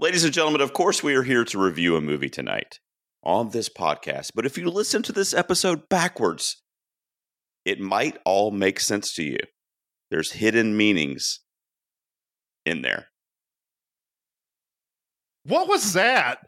[0.00, 2.78] Ladies and gentlemen, of course, we are here to review a movie tonight
[3.22, 4.30] on this podcast.
[4.34, 6.62] But if you listen to this episode backwards,
[7.66, 9.36] it might all make sense to you.
[10.10, 11.40] There's hidden meanings
[12.64, 13.08] in there.
[15.44, 16.46] What was that?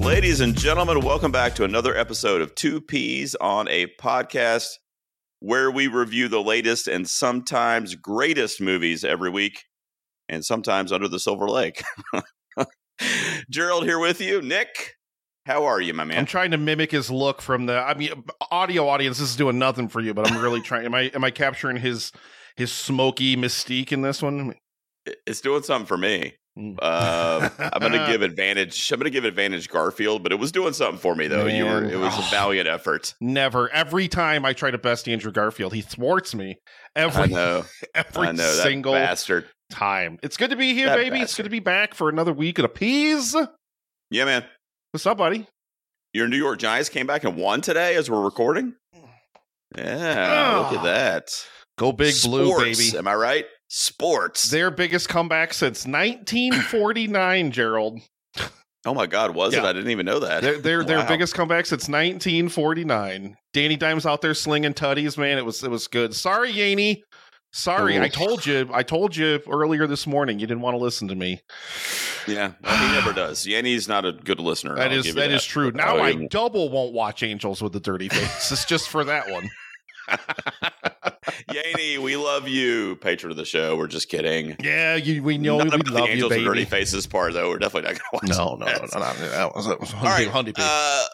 [0.00, 4.78] Ladies and gentlemen, welcome back to another episode of Two Peas on a podcast
[5.40, 9.66] where we review the latest and sometimes greatest movies every week
[10.26, 11.82] and sometimes under the silver lake.
[13.50, 14.40] Gerald here with you.
[14.40, 14.96] Nick,
[15.44, 16.20] how are you, my man?
[16.20, 19.58] I'm trying to mimic his look from the I mean audio audience this is doing
[19.58, 22.10] nothing for you, but I'm really trying am I am I capturing his
[22.56, 24.54] his smoky mystique in this one?
[25.26, 26.36] It's doing something for me.
[26.56, 28.90] Uh, I'm going to give advantage.
[28.92, 31.46] I'm going to give advantage Garfield, but it was doing something for me though.
[31.46, 31.84] You were.
[31.84, 32.28] It was a Oh.
[32.30, 33.14] valiant effort.
[33.20, 33.68] Never.
[33.70, 36.58] Every time I try to best Andrew Garfield, he thwarts me.
[36.96, 37.64] I Every know.
[37.94, 39.46] every I know single bastard.
[39.70, 40.18] time.
[40.22, 41.20] It's good to be here, That baby.
[41.20, 43.34] It's good to be back for another week of the peas.
[44.10, 44.44] Yeah, man.
[44.90, 45.46] What's up, buddy?
[46.12, 48.74] Your New York Giants came back and won today as we're recording.
[49.78, 50.76] Yeah, look Ah.
[50.78, 51.46] at that.
[51.78, 52.90] Go big blue, baby.
[52.98, 53.46] Am I right?
[53.72, 54.50] Sports.
[54.50, 58.00] Their biggest comeback since 1949, Gerald.
[58.84, 59.62] oh my God, was it?
[59.62, 60.42] I didn't even know that.
[60.42, 63.36] Their their, their biggest comeback since 1949.
[63.52, 65.38] Danny Dimes out there slinging tutties, man.
[65.38, 66.16] It was it was good.
[66.16, 67.02] Sorry, Yeany.
[67.52, 68.68] Sorry, I told you.
[68.72, 70.40] I told you earlier this morning.
[70.40, 71.40] You didn't want to listen to me.
[72.26, 73.46] Yeah, he never does.
[73.46, 74.74] Yeany's not a good listener.
[74.74, 75.70] That I'll is you that is true.
[75.70, 78.50] Now I'll I double won't watch Angels with the dirty face.
[78.50, 79.48] it's just for that one.
[81.50, 83.76] Yeany, we love you, patron of the show.
[83.76, 84.56] We're just kidding.
[84.62, 86.64] Yeah, you, we know Not we the love you, Angels and Dirty.
[86.64, 87.48] Faces part, though.
[87.48, 88.38] We're definitely not going to watch.
[88.38, 88.94] No, no, no, that.
[88.94, 90.28] no, no, That was, that was All right.
[90.28, 91.04] Hundy Uh,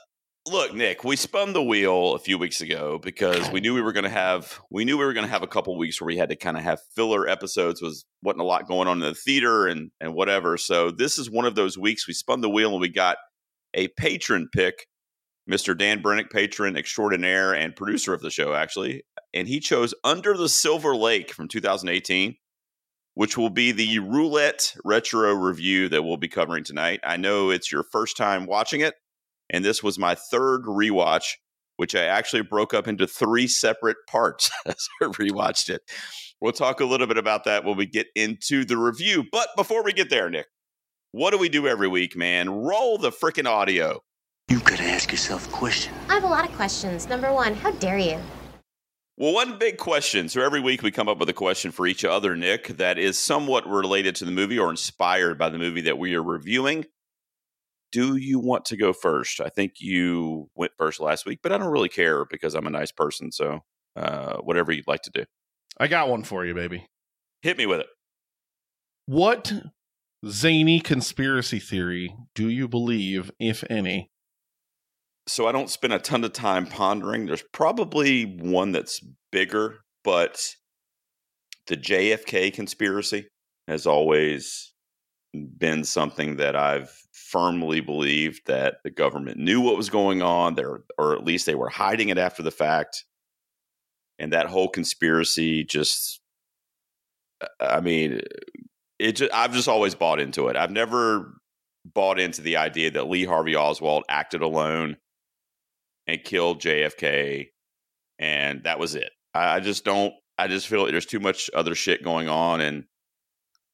[0.51, 3.93] look, Nick, we spun the wheel a few weeks ago because we knew we were
[3.93, 6.17] going to have we knew we were going to have a couple weeks where we
[6.17, 7.81] had to kind of have filler episodes.
[7.83, 10.57] Was wasn't a lot going on in the theater and and whatever.
[10.57, 13.17] So this is one of those weeks we spun the wheel and we got
[13.75, 14.87] a patron pick,
[15.51, 15.77] Mr.
[15.77, 20.49] Dan Brenic, patron extraordinaire and producer of the show, actually, and he chose Under the
[20.49, 22.37] Silver Lake from 2018.
[23.15, 27.01] Which will be the roulette retro review that we'll be covering tonight.
[27.03, 28.93] I know it's your first time watching it
[29.51, 31.35] and this was my third rewatch,
[31.77, 35.83] which I actually broke up into three separate parts as I rewatched it.
[36.41, 39.25] We'll talk a little bit about that when we get into the review.
[39.31, 40.47] But before we get there, Nick,
[41.13, 42.51] what do we do every week, man?
[42.51, 44.03] Roll the freaking audio.
[44.49, 45.93] You gotta ask yourself a question.
[46.09, 47.09] I have a lot of questions.
[47.09, 48.21] Number one, how dare you?
[49.17, 50.29] Well, one big question.
[50.29, 53.19] So every week we come up with a question for each other, Nick, that is
[53.19, 56.85] somewhat related to the movie or inspired by the movie that we are reviewing.
[57.91, 59.41] Do you want to go first?
[59.41, 62.71] I think you went first last week, but I don't really care because I'm a
[62.71, 63.33] nice person.
[63.33, 63.65] So
[63.97, 65.25] uh, whatever you'd like to do.
[65.81, 66.87] I got one for you, baby.
[67.43, 67.89] Hit me with it.
[69.07, 69.53] What
[70.25, 74.13] zany conspiracy theory do you believe, if any?
[75.29, 77.27] So I don't spend a ton of time pondering.
[77.27, 79.01] There's probably one that's
[79.33, 80.55] bigger, but
[81.67, 83.29] the JFK conspiracy
[83.67, 84.73] has always
[85.33, 90.85] been something that I've firmly believed that the government knew what was going on there,
[90.97, 93.05] or at least they were hiding it after the fact.
[94.19, 96.21] And that whole conspiracy just,
[97.61, 98.21] I mean,
[98.99, 100.57] it just, I've just always bought into it.
[100.57, 101.35] I've never
[101.85, 104.97] bought into the idea that Lee Harvey Oswald acted alone
[106.07, 107.47] and killed JFK,
[108.19, 109.11] and that was it.
[109.35, 110.13] I, I just don't.
[110.39, 112.85] I just feel like there's too much other shit going on, and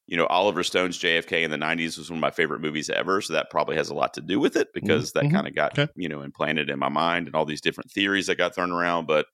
[0.06, 3.20] you know, Oliver Stone's JFK in the '90s was one of my favorite movies ever,
[3.20, 5.32] so that probably has a lot to do with it because that Mhm.
[5.32, 5.90] kind of got Okay.
[5.96, 9.06] you know implanted in my mind and all these different theories that got thrown around.
[9.06, 9.26] But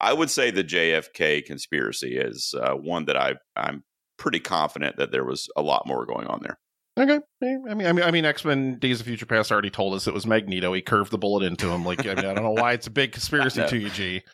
[0.00, 3.84] I would say the JFK conspiracy is uh, one that I I'm
[4.18, 6.58] pretty confident that there was a lot more going on there.
[6.98, 7.20] Okay.
[7.42, 10.06] I mean, I mean, I mean, X Men: Days of Future Past already told us
[10.06, 10.72] it was Magneto.
[10.72, 11.84] He curved the bullet into him.
[11.84, 14.22] Like, I mean, I don't know why it's a big conspiracy to you, G.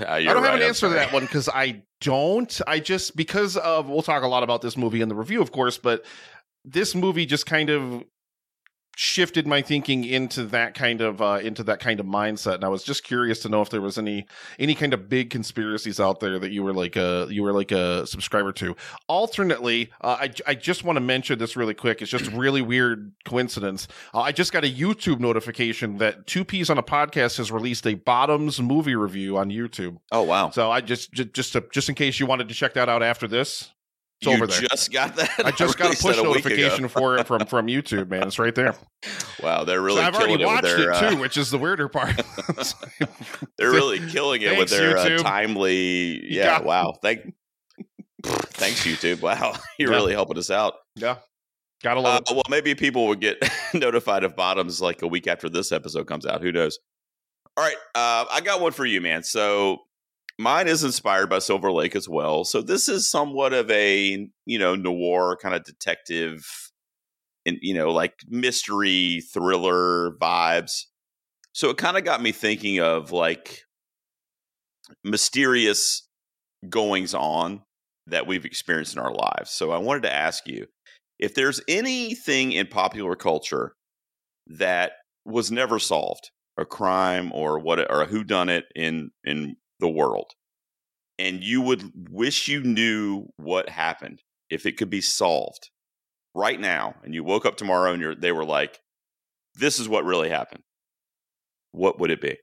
[0.00, 2.60] Uh, I don't have an I'm answer to that one because I don't.
[2.66, 5.52] I just because of we'll talk a lot about this movie in the review, of
[5.52, 6.04] course, but
[6.64, 8.02] this movie just kind of
[8.96, 12.68] shifted my thinking into that kind of uh into that kind of mindset and i
[12.68, 14.26] was just curious to know if there was any
[14.58, 17.72] any kind of big conspiracies out there that you were like a you were like
[17.72, 18.76] a subscriber to.
[19.08, 22.02] Alternately uh, i i just want to mention this really quick.
[22.02, 23.88] It's just really weird coincidence.
[24.12, 27.86] Uh, i just got a youtube notification that two peas on a podcast has released
[27.86, 29.98] a bottoms movie review on youtube.
[30.10, 30.50] Oh wow.
[30.50, 33.02] so I just just just to, just in case you wanted to check that out
[33.02, 33.72] after this,
[34.22, 34.60] It's you over there.
[34.60, 35.30] just got that.
[35.44, 36.22] I just got a push ago.
[36.22, 38.26] notification for it from from YouTube, man.
[38.28, 38.74] It's right there.
[39.42, 40.90] Wow, they're really so I've killing already it watched their.
[40.90, 42.14] it uh, too, which is the weirder part.
[43.58, 46.24] they're really killing it with their uh, timely.
[46.32, 46.62] Yeah, Yeah.
[46.62, 46.94] wow.
[47.02, 47.32] Thank.
[48.24, 49.20] Thanks, YouTube.
[49.20, 49.96] Wow, you're Yeah.
[49.96, 50.74] really helping us out.
[50.94, 51.16] yeah,
[51.82, 52.28] gotta Uh, it.
[52.32, 53.42] well, maybe people will get
[53.74, 56.40] notified of bottoms like a week after this episode comes out.
[56.40, 56.78] Who knows?
[57.56, 59.24] All right, uh, I got one for you, man.
[59.24, 59.78] So
[60.38, 62.44] mine is inspired by Silver Lake as well.
[62.44, 66.44] So this is somewhat of a you know noir kind of detective,
[67.46, 70.84] and you know like mystery thriller vibes.
[71.52, 73.62] So it kind of got me thinking of like
[75.04, 76.08] mysterious
[76.68, 77.62] goings on
[78.06, 79.50] that we've experienced in our lives.
[79.50, 80.66] So I wanted to ask you
[81.18, 83.74] if there's anything in popular culture
[84.46, 84.92] that
[85.24, 89.88] was never solved, a crime or what or a who done it in in the
[89.88, 90.30] world,
[91.18, 95.68] and you would wish you knew what happened if it could be solved
[96.34, 98.80] right now, and you woke up tomorrow and you're they were like,
[99.56, 100.62] this is what really happened.
[101.72, 102.38] What would it be?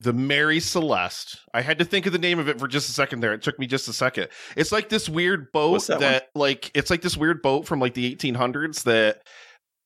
[0.00, 1.38] The Mary Celeste.
[1.54, 3.32] I had to think of the name of it for just a second there.
[3.34, 4.28] It took me just a second.
[4.56, 7.94] It's like this weird boat that that, like, it's like this weird boat from like
[7.94, 9.22] the 1800s that,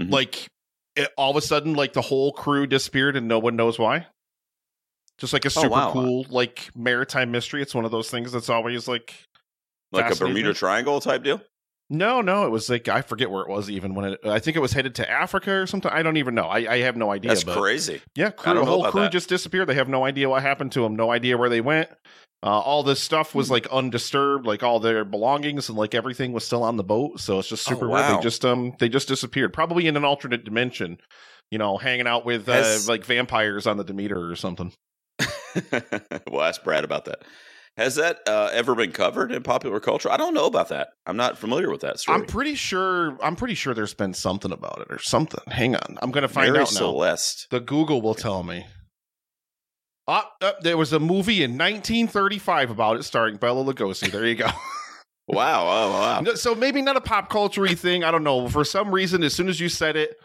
[0.01, 0.11] Mhm.
[0.13, 0.47] like,
[0.97, 4.07] it, all of a sudden, like the whole crew disappeared and no one knows why.
[5.19, 5.93] Just like a Oh, super wow.
[5.93, 7.63] cool, like maritime mystery.
[7.63, 9.15] It's one of those things that's always like
[9.93, 11.41] Like a Bermuda Triangle type deal?
[11.89, 14.21] No, no, it was like I forget where it was even when it.
[14.25, 15.91] I think it was headed to Africa or something.
[15.91, 16.47] I don't even know.
[16.47, 17.31] I, I have no idea.
[17.31, 18.03] That's crazy.
[18.17, 19.13] Yeah, crew, the whole crew that.
[19.13, 19.69] just disappeared.
[19.69, 20.97] They have no idea what happened to them.
[20.97, 21.89] No idea where they went.
[22.43, 23.39] Uh, all this stuff Hmm.
[23.39, 27.21] was like undisturbed, like all their belongings and like everything was still on the boat.
[27.21, 28.19] So it's just Oh, super weird.
[28.19, 29.53] They just um they just disappeared.
[29.53, 30.99] Probably in an alternate dimension.
[31.53, 34.73] You know, hanging out with uh, Has- like vampires on the Demeter or something.
[36.31, 37.23] well, ask Brad about that.
[37.77, 40.11] Has that uh, ever been covered in popular culture?
[40.11, 40.89] I don't know about that.
[41.05, 42.19] I'm not familiar with that story.
[42.19, 43.19] I'm pretty sure.
[43.23, 45.41] I'm pretty sure there's been something about it or something.
[45.49, 46.79] Hang on, I'm gonna find Mary out now.
[46.79, 47.49] Celeste.
[47.51, 48.67] The Google will tell me.
[50.09, 54.11] Ah, uh, there was a movie in 1935 about it, starring Bela Lugosi.
[54.11, 54.49] There you go.
[55.29, 55.67] Wow.
[55.67, 56.21] Oh, wow.
[56.21, 58.05] No, so maybe not a pop culture thing.
[58.05, 58.49] I don't know.
[58.49, 60.17] For some reason, as soon as you said it,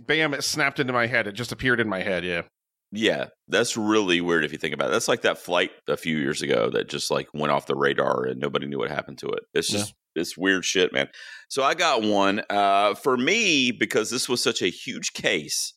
[0.00, 1.26] bam, it snapped into my head.
[1.26, 2.24] It just appeared in my head.
[2.24, 2.42] Yeah.
[2.90, 4.92] Yeah, that's really weird if you think about it.
[4.92, 8.24] That's like that flight a few years ago that just like went off the radar
[8.24, 9.42] and nobody knew what happened to it.
[9.52, 11.08] It's just it's weird shit, man.
[11.48, 15.74] So I got one uh, for me because this was such a huge case,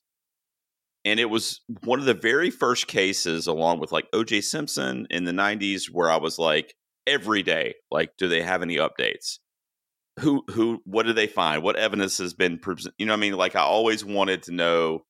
[1.04, 4.42] and it was one of the very first cases, along with like O.J.
[4.42, 6.74] Simpson in the '90s, where I was like
[7.06, 9.40] every day, like, do they have any updates?
[10.20, 10.82] Who who?
[10.86, 11.62] What did they find?
[11.62, 12.58] What evidence has been?
[12.58, 15.02] pres- You know, what I mean, like I always wanted to know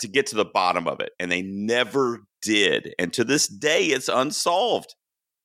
[0.00, 2.94] to get to the bottom of it, and they never did.
[2.98, 4.94] And to this day, it's unsolved.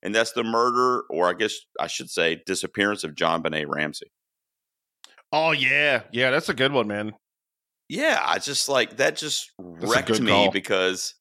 [0.04, 4.12] And that's the murder, or I guess I should say, disappearance of JonBenét Ramsey.
[5.32, 6.30] Oh yeah, yeah.
[6.32, 7.14] That's a good one, man.
[7.90, 9.16] Yeah, I just like that.
[9.16, 10.52] Just a wrecked me call.
[10.52, 11.16] because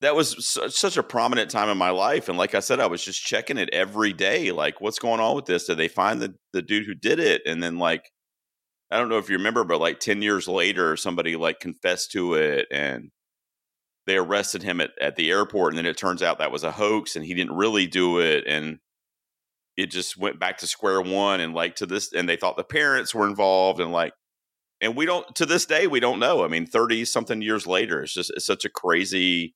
[0.00, 2.28] that was su- such a prominent time in my life.
[2.28, 4.52] And like I said, I was just checking it every day.
[4.52, 5.66] Like, what's going on with this?
[5.66, 7.42] Did they find the the dude who did it?
[7.46, 8.10] And then like,
[8.90, 12.34] I don't know if you remember, but like ten years later, somebody like confessed to
[12.34, 13.10] it and
[14.06, 15.72] they arrested him at, at the airport.
[15.72, 18.44] And then it turns out that was a hoax and he didn't really do it.
[18.46, 18.78] And
[19.76, 21.40] it just went back to square one.
[21.40, 24.12] And like to this, and they thought the parents were involved and like,
[24.80, 26.44] and we don't to this day we don't know.
[26.44, 29.54] I mean, thirty something years later, it's just it's such a crazy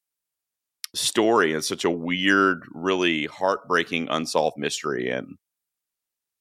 [0.94, 5.10] story and such a weird, really heartbreaking unsolved mystery.
[5.10, 5.36] And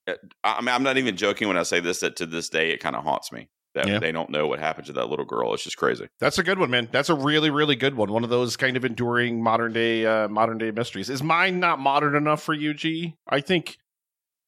[0.08, 2.00] I I mean, I'm not even joking when I say this.
[2.02, 4.00] That to this day, it kind of haunts me that Yeah.
[4.00, 5.54] they don't know what happened to that little girl.
[5.54, 6.08] It's just crazy.
[6.20, 6.90] That's a good one, man.
[6.92, 8.12] That's a really, really good one.
[8.12, 11.10] One of those kind of enduring modern day, uh, modern day mysteries.
[11.10, 13.16] Is mine not modern enough for you, G?
[13.28, 13.78] I think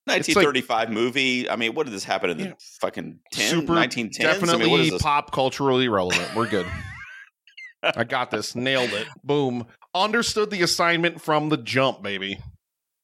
[0.07, 1.49] It's like- 1935 movie.
[1.49, 2.53] I mean, what did this happen in the Yeah.
[2.81, 4.17] fucking 10, super 1910s?
[4.33, 5.01] definitely I mean, what is this?
[5.01, 6.35] pop culturally relevant.
[6.35, 6.67] We're good.
[7.83, 8.55] I got this.
[8.55, 9.07] Nailed it.
[9.23, 9.65] Boom.
[9.95, 12.39] Understood the assignment from the jump, baby.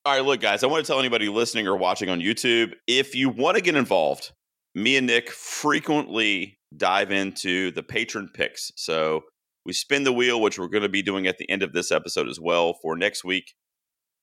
[0.03, 3.13] All right, look, guys, I want to tell anybody listening or watching on YouTube if
[3.13, 4.31] you want to get involved,
[4.73, 8.71] me and Nick frequently dive into the patron picks.
[8.75, 9.21] So
[9.63, 11.91] we spin the wheel, which we're going to be doing at the end of this
[11.91, 13.53] episode as well for next week.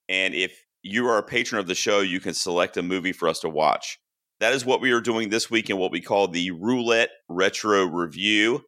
[0.08, 3.28] And if you are a patron of the show, you can select a movie for
[3.28, 4.00] us to watch.
[4.40, 7.84] That is what we are doing this week in what we call the Roulette Retro
[7.84, 8.62] Review.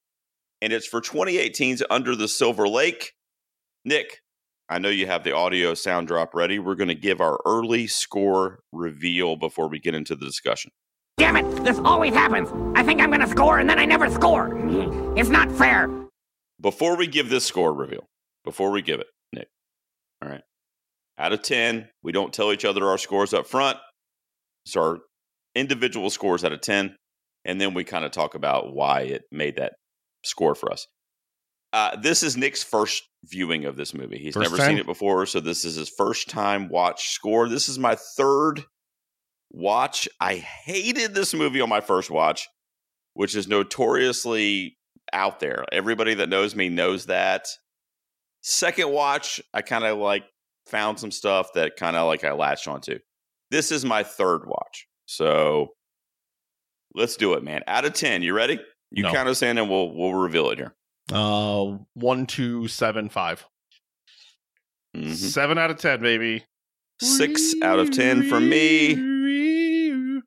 [0.62, 3.14] And it's for 2018's Under the Silver Lake.
[3.85, 4.21] Nick,
[4.70, 6.60] I know you have the audio sound drop ready.
[6.60, 10.70] We're going to give our early score reveal before we get into the discussion.
[11.18, 11.64] Damn it!
[11.64, 12.48] This always happens.
[12.74, 14.56] I think I'm gonna score and then I never score.
[15.18, 15.90] It's not fair.
[16.58, 18.06] Before we give this score reveal,
[18.42, 19.48] before we give it, Nick,
[20.22, 20.40] all right,
[21.18, 23.76] out of 10, we don't tell each other our scores up front.
[24.64, 24.98] So our
[25.54, 26.96] individual scores out of 10,
[27.44, 29.74] and then we kind of talk about why it made that
[30.24, 30.86] score for us.
[31.74, 34.18] Uh, this is Nick's first viewing of this movie.
[34.18, 34.68] He's First never time?
[34.70, 37.48] seen it before, so this is his first time watch score.
[37.48, 38.64] This is my third
[39.50, 40.08] watch.
[40.20, 42.48] I hated this movie on my first watch,
[43.14, 44.76] which is notoriously
[45.12, 45.64] out there.
[45.72, 47.46] Everybody that knows me knows that.
[48.42, 50.24] Second watch, I kind of like
[50.66, 52.98] found some stuff that kind of like I latched onto.
[53.50, 54.86] This is my third watch.
[55.06, 55.68] So
[56.94, 57.62] let's do it, man.
[57.66, 58.60] Out of 10, you ready?
[58.92, 59.12] You No.
[59.12, 60.74] count us in and we'll we'll reveal it here.
[61.12, 63.45] Uh, one, two, seven, five.
[64.97, 65.14] Mhm.
[65.14, 66.45] Seven out of ten, baby.
[67.00, 68.90] Six out of 10 for me.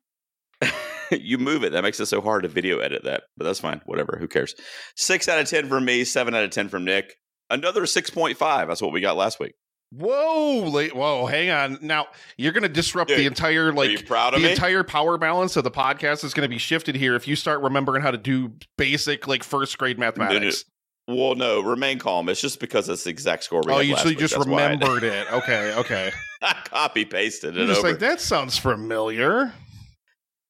[1.12, 1.70] you move it.
[1.72, 3.80] That makes it so hard to video edit that, but that's fine.
[3.86, 4.16] Whatever.
[4.18, 4.56] Who cares?
[4.96, 7.14] Six out of 10 for me, seven out of 10 from Nick.
[7.48, 8.66] Another 6.5.
[8.66, 9.54] That's what we got last week.
[9.92, 11.78] Whoa, late, whoa, hang on.
[11.80, 14.50] Now you're going to disrupt the entire like the me?
[14.50, 17.62] entire power balance of the podcast is going to be shifted here if you start
[17.62, 20.64] remembering how to do basic like first grade mathematics.
[21.06, 22.28] Well, no, remain calm.
[22.28, 25.30] It's just because it's the exact score we oh, you so you just remembered it.
[25.32, 26.12] Okay, okay.
[26.42, 27.90] I copy pasted it just over.
[27.90, 29.52] like that sounds familiar.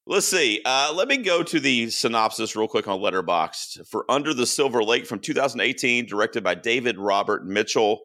[0.07, 0.61] Let's see.
[0.65, 4.85] Uh, let me go to the synopsis real quick on Letterboxd for Under the Silver
[4.85, 8.01] Lake from 2018, directed by David Robert Mitchell.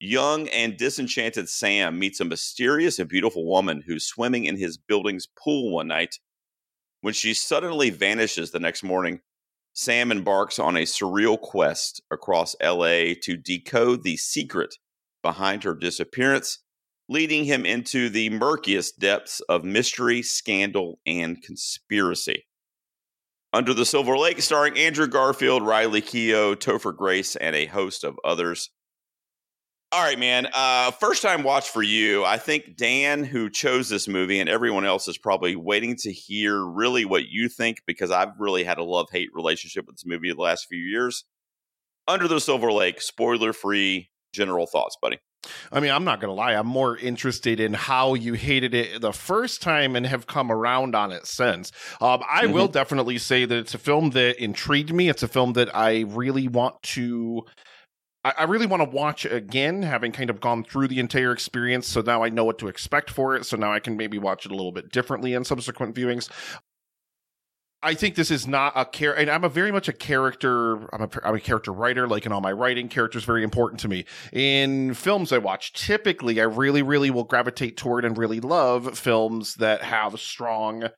[0.00, 5.26] Young and disenchanted Sam meets a mysterious and beautiful woman who's swimming in his building's
[5.26, 6.18] pool one night.
[7.02, 9.20] When she suddenly vanishes the next morning,
[9.74, 14.76] Sam embarks on a surreal quest across LA to decode the secret
[15.22, 16.60] behind her disappearance
[17.08, 22.46] leading him into the murkiest depths of mystery, scandal, and conspiracy.
[23.52, 28.18] Under the Silver Lake, starring Andrew Garfield, Riley Keough, Topher Grace, and a host of
[28.24, 28.70] others.
[29.94, 30.48] All right, man.
[30.52, 32.24] Uh, first time watch for you.
[32.24, 36.64] I think Dan, who chose this movie, and everyone else is probably waiting to hear
[36.64, 40.32] really what you think because I've really had a love hate relationship with this movie
[40.32, 41.24] the last few years.
[42.08, 45.20] Under the Silver Lake, spoiler free, general thoughts, buddy.
[45.70, 46.54] I mean, I'm not going to lie.
[46.54, 50.96] I'm more interested in how you hated it the first time and have come around
[50.96, 51.70] on it since.
[52.00, 55.08] Um, I will definitely say that it's a film that intrigued me.
[55.08, 57.44] It's a film that I really want to.
[58.24, 61.86] I really want to watch again, having kind of gone through the entire experience.
[61.86, 63.44] So now I know what to expect for it.
[63.44, 66.30] So now I can maybe watch it a little bit differently in subsequent viewings.
[67.82, 70.88] I think this is not a care, and I'm a very much a character.
[70.94, 72.08] I'm a, I'm a character writer.
[72.08, 74.06] Like in all my writing, character is very important to me.
[74.32, 79.56] In films I watch, typically I really, really will gravitate toward and really love films
[79.56, 80.88] that have strong,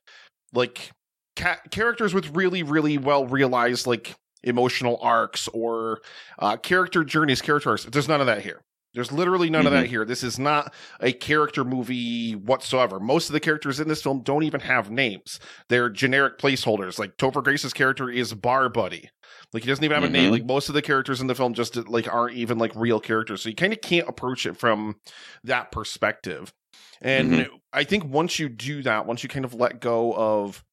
[0.53, 0.91] like
[1.35, 6.01] ca- characters with really, really well realized like emotional arcs or
[6.39, 7.85] uh, character journeys, character arcs.
[7.85, 8.61] There's none of that here.
[8.93, 10.05] There's literally none of that here.
[10.05, 12.99] This is not a character movie whatsoever.
[12.99, 15.39] Most of the characters in this film don't even have names.
[15.69, 16.97] They're generic placeholders.
[16.97, 19.11] Like Topher Grace's character is Bar Buddy.
[19.53, 20.29] Like he doesn't even have a name.
[20.29, 20.31] Mhm.
[20.31, 23.43] Like most of the characters in the film just like aren't even like real characters.
[23.43, 24.95] So you kind of can't approach it from
[25.43, 26.51] that perspective.
[26.99, 27.49] And Mhm.
[27.73, 30.63] I think once you do that, once you kind of let go of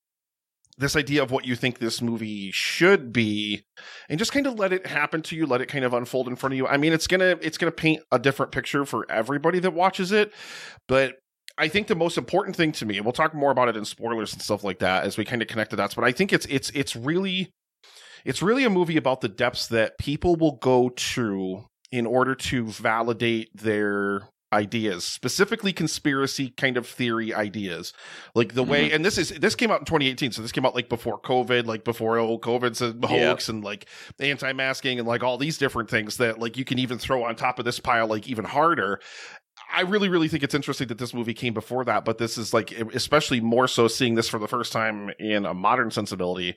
[0.76, 3.64] this idea of what you think this movie should be
[4.09, 6.37] and just kind of let it happen to you let it kind of unfold in
[6.37, 6.66] front of you.
[6.66, 10.33] I mean it's gonna it's gonna paint a different picture for everybody that watches it
[10.88, 11.16] but
[11.57, 13.85] I think the most important thing to me, and we'll talk more about it in
[13.85, 16.33] spoilers and stuff like that as we kind of connect the dots, but I think
[16.33, 17.52] it's it's it's really
[18.25, 22.66] it's really a movie about the depths that people will go to in order to
[22.66, 27.93] validate their ideas, specifically conspiracy kind of theory ideas.
[28.35, 28.97] Like the way mm-hmm.
[28.97, 31.67] and this is this came out in 2018, so this came out like before COVID,
[31.67, 33.87] like before oh COVID's a hoax and like
[34.21, 37.59] anti-masking and like all these different things that like you can even throw on top
[37.59, 39.01] of this pile like even harder.
[39.73, 42.53] I really, really think it's interesting that this movie came before that, but this is
[42.53, 46.57] like, especially more so seeing this for the first time in a modern sensibility,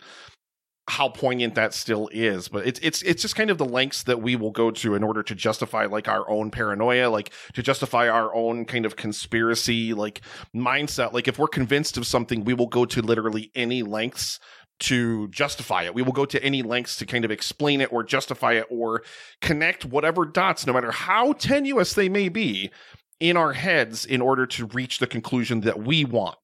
[0.89, 2.47] how poignant that still is.
[2.47, 5.03] But it's it's it's just kind of the lengths that we will go to in
[5.03, 9.93] order to justify like our own paranoia, like to justify our own kind of conspiracy
[9.93, 10.21] like
[10.55, 11.13] mindset.
[11.13, 14.39] Like if we're convinced of something, we will go to literally any lengths
[14.79, 15.93] to justify it.
[15.93, 19.03] We will go to any lengths to kind of explain it or justify it or
[19.41, 22.71] connect whatever dots, no matter how tenuous they may be,
[23.19, 26.37] in our heads in order to reach the conclusion that we want.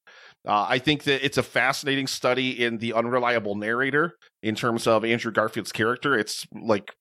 [0.46, 5.06] Uh, I think that it's a fascinating study in the unreliable narrator in terms of
[5.06, 6.18] Andrew Garfield's character.
[6.18, 6.92] It's like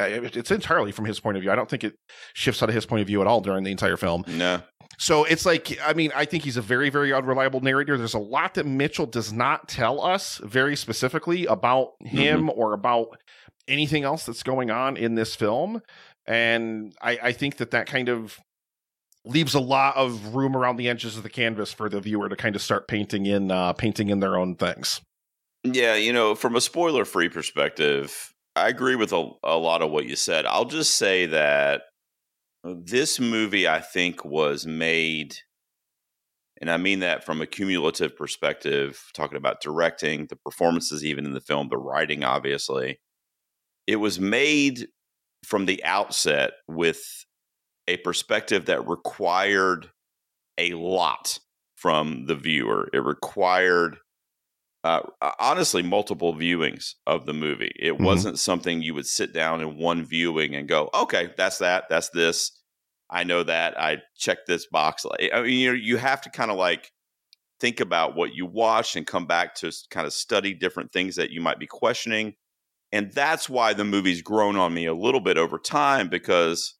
[0.00, 1.50] it's entirely from his point of view.
[1.50, 1.94] I don't think it
[2.34, 4.24] shifts out of his point of view at all during the entire film.
[4.26, 4.62] No.
[4.98, 7.96] So it's like, I mean, I think he's a very, very unreliable narrator.
[7.96, 13.18] There's a lot that Mitchell does not tell us very specifically about him or about
[13.68, 15.80] anything else that's going on in this film.
[16.26, 18.38] And I, I think that that kind of
[19.24, 22.36] leaves a lot of room around the edges of the canvas for the viewer to
[22.36, 25.00] kind of start painting in uh, painting in their own things.
[25.64, 29.90] Yeah, you know, from a spoiler free perspective, I agree with a, a lot of
[29.90, 30.44] what you said.
[30.44, 31.82] I'll just say that
[32.64, 35.36] this movie, I think, was made,
[36.60, 41.32] and I mean that from a cumulative perspective, talking about directing, the performances, even in
[41.32, 42.98] the film, the writing, obviously.
[43.86, 44.86] It was made
[45.44, 47.21] from the outset with
[47.92, 49.90] a perspective that required
[50.58, 51.38] a lot
[51.76, 52.88] from the viewer.
[52.92, 53.98] It required
[54.84, 55.00] uh,
[55.38, 57.72] honestly multiple viewings of the movie.
[57.78, 58.04] It mm-hmm.
[58.04, 61.84] wasn't something you would sit down in one viewing and go, "Okay, that's that.
[61.88, 62.52] That's this.
[63.10, 63.78] I know that.
[63.80, 66.90] I check this box." I mean, you you have to kind of like
[67.60, 71.30] think about what you watch and come back to kind of study different things that
[71.30, 72.34] you might be questioning.
[72.90, 76.74] And that's why the movie's grown on me a little bit over time because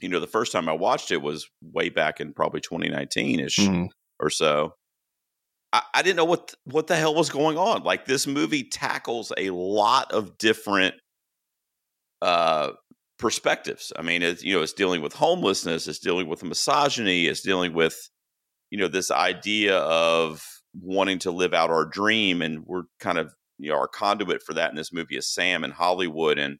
[0.00, 3.56] you know, the first time I watched it was way back in probably 2019 ish
[3.56, 3.86] mm-hmm.
[4.20, 4.74] or so.
[5.72, 7.82] I, I, didn't know what what the hell was going on.
[7.82, 10.94] Like this movie tackles a lot of different
[12.22, 12.70] uh,
[13.18, 13.92] perspectives.
[13.96, 17.74] I mean, it's you know, it's dealing with homelessness, it's dealing with misogyny, it's dealing
[17.74, 18.08] with
[18.70, 20.42] you know this idea of
[20.80, 24.54] wanting to live out our dream, and we're kind of you know our conduit for
[24.54, 26.58] that in this movie is Sam and Hollywood, and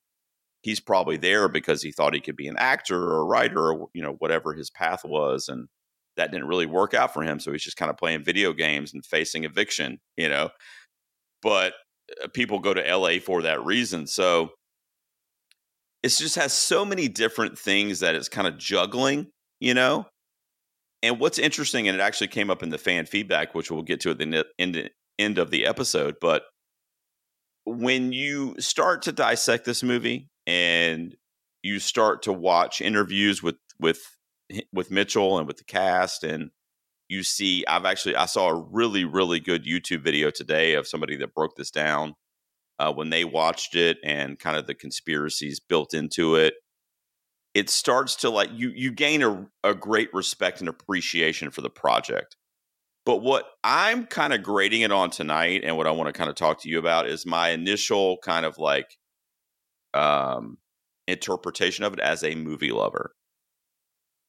[0.62, 3.88] he's probably there because he thought he could be an actor or a writer or
[3.94, 5.68] you know whatever his path was, and
[6.16, 7.40] that didn't really work out for him.
[7.40, 10.50] So he's just kind of playing video games and facing eviction, you know.
[11.42, 11.74] But
[12.22, 14.06] uh, people go to LA for that reason.
[14.06, 14.50] So
[16.02, 19.28] it just has so many different things that it's kind of juggling,
[19.60, 20.06] you know.
[21.02, 24.00] And what's interesting, and it actually came up in the fan feedback, which we'll get
[24.00, 26.42] to at the end, end of the episode, but
[27.68, 31.14] when you start to dissect this movie and
[31.62, 34.00] you start to watch interviews with with
[34.72, 36.50] with Mitchell and with the cast and
[37.08, 41.16] you see I've actually I saw a really really good YouTube video today of somebody
[41.16, 42.14] that broke this down
[42.78, 46.54] uh, when they watched it and kind of the conspiracies built into it.
[47.54, 51.70] It starts to like you you gain a, a great respect and appreciation for the
[51.70, 52.36] project.
[53.04, 56.30] But what I'm kind of grading it on tonight and what I want to kind
[56.30, 58.97] of talk to you about is my initial kind of like
[59.94, 60.58] um
[61.06, 63.12] interpretation of it as a movie lover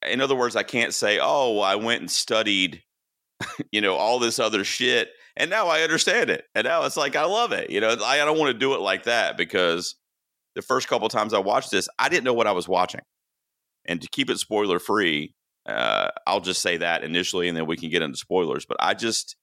[0.07, 2.83] in other words, I can't say, "Oh, I went and studied,
[3.71, 7.15] you know, all this other shit, and now I understand it." And now it's like
[7.15, 7.69] I love it.
[7.69, 9.95] You know, I, don't want to do it like that because
[10.55, 13.01] the first couple times I watched this, I didn't know what I was watching.
[13.85, 15.33] And to keep it spoiler free,
[15.65, 18.65] uh, I'll just say that initially, and then we can get into spoilers.
[18.65, 19.35] But I just,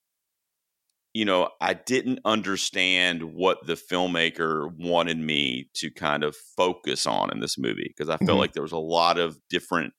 [1.16, 7.32] you know, I didn't understand what the filmmaker wanted me to kind of focus on
[7.32, 8.38] in this movie because I felt mm-hmm.
[8.38, 9.94] like there was a lot of different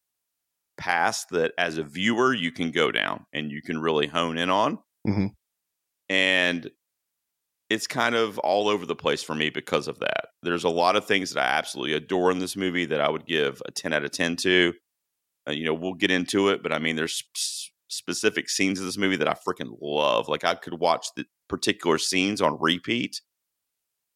[0.77, 4.51] paths that as a viewer you can go down and you can really hone in
[4.51, 4.77] on.
[5.07, 5.25] Mm-hmm.
[6.07, 6.69] And
[7.71, 10.25] it's kind of all over the place for me because of that.
[10.43, 13.25] There's a lot of things that I absolutely adore in this movie that I would
[13.25, 14.73] give a 10 out of 10 to.
[15.49, 17.23] Uh, you know, we'll get into it, but I mean, there's
[17.87, 20.27] specific scenes in this movie that I freaking love.
[20.27, 23.21] Like I could watch the particular scenes on repeat.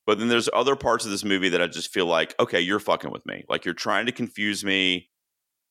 [0.06, 2.80] But then there's other parts of this movie that I just feel like, okay, you're
[2.80, 3.44] fucking with me.
[3.48, 5.10] Like you're trying to confuse me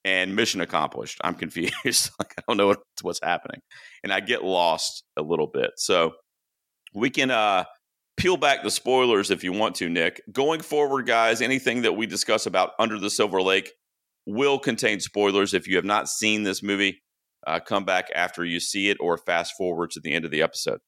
[0.04, 1.20] and mission accomplished.
[1.22, 2.10] I'm confused.
[2.18, 3.60] like I don't know what, what's happening,
[4.02, 5.72] and I get lost a little bit.
[5.76, 6.12] So
[6.94, 7.64] we can uh,
[8.16, 10.22] peel back the spoilers if you want to, Nick.
[10.32, 13.72] Going forward, guys, anything that we discuss about Under the Silver Lake
[14.26, 15.54] will contain spoilers.
[15.54, 17.02] If you have not seen this movie,
[17.46, 20.42] uh, come back after you see it or fast forward to the end of the
[20.42, 20.80] episode.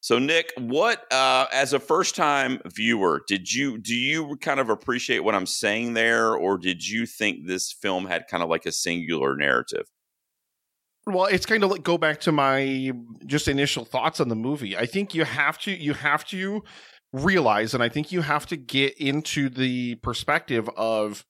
[0.00, 4.70] So, Nick, what uh, as a first time viewer did you do you kind of
[4.70, 8.64] appreciate what I'm saying there, or did you think this film had kind of like
[8.64, 9.86] a singular narrative?
[11.06, 12.92] Well, it's kind of like go back to my
[13.26, 14.76] just initial thoughts on the movie.
[14.76, 16.62] I think you have to you have to
[17.12, 21.24] realize, and I think you have to get into the perspective of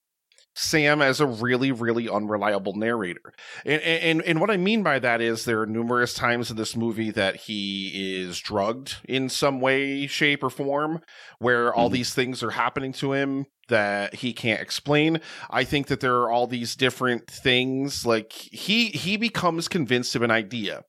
[0.55, 3.33] Sam as a really, really unreliable narrator.
[3.65, 6.75] And, and, and what I mean by that is there are numerous times in this
[6.75, 11.01] movie that he is drugged in some way, shape, or form,
[11.39, 11.93] where all mm-hmm.
[11.93, 15.21] these things are happening to him that he can't explain.
[15.49, 18.05] I think that there are all these different things.
[18.05, 20.83] Like he he becomes convinced of an idea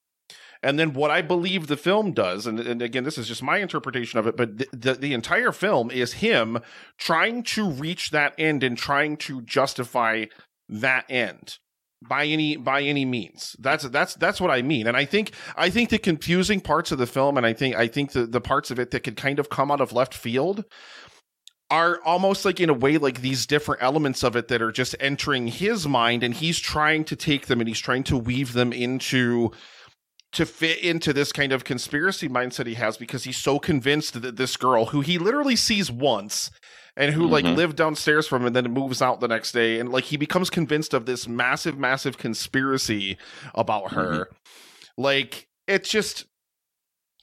[0.62, 3.58] and then what I believe the film does, and, and again, this is just my
[3.58, 6.58] interpretation of it, but the, the, the entire film is him
[6.98, 10.26] trying to reach that end and trying to justify
[10.68, 11.58] that end
[12.06, 13.56] by any by any means.
[13.58, 14.86] That's that's that's what i mean.
[14.86, 17.88] And i think i think the confusing parts of the film and i think i
[17.88, 20.64] think the, the parts of it that could kind of come out of left field
[21.70, 24.96] are almost like in a way like these different elements of it that are just
[24.98, 28.72] entering his mind and he's trying to take them and he's trying to weave them
[28.72, 29.52] into
[30.32, 34.36] to fit into this kind of conspiracy mindset he has because he's so convinced that
[34.36, 36.50] this girl who he literally sees once
[36.96, 37.56] and who like Mhm.
[37.56, 40.48] lived downstairs from him and then moves out the next day and like he becomes
[40.50, 43.16] convinced of this massive massive conspiracy
[43.54, 44.28] about her
[44.96, 46.26] like it's just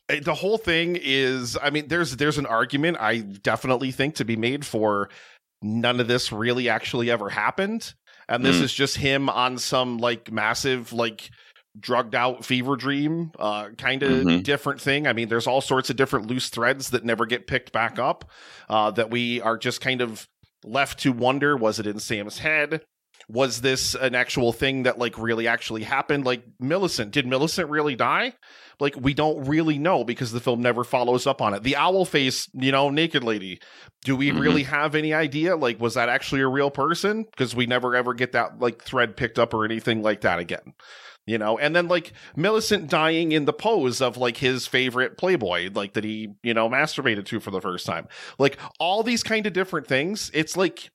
[0.09, 4.25] eh, the whole thing is i mean there's there's an argument i definitely think to
[4.25, 5.09] be made for
[5.61, 7.93] none of this really actually ever happened
[8.29, 8.63] and this Mm.
[8.63, 11.29] is just him on some like massive like
[11.79, 14.43] drugged out fever dream uh kind of Mhm.
[14.43, 15.07] different thing.
[15.07, 18.29] I mean there's all sorts of different loose threads that never get picked back up
[18.69, 20.27] uh that we are just kind of
[20.63, 22.81] left to wonder was it in sam's head?
[23.29, 26.25] Was this an actual thing that like really actually happened?
[26.25, 28.33] Like millicent did millicent really die?
[28.79, 31.63] Like we don't really know because the film never follows up on it.
[31.63, 33.59] The owl face you know naked lady.
[34.05, 34.39] Do we Mhm.
[34.39, 35.55] really have any idea?
[35.57, 37.25] Like was that actually a real person?
[37.29, 40.73] Because we never ever get that like thread picked up or anything like that again
[41.27, 41.59] you know?
[41.59, 46.03] And then like millicent dying in the pose of like his favorite playboy like that
[46.03, 48.07] he you know masturbated to for the first time.
[48.39, 50.89] Like all these kind of different things it's like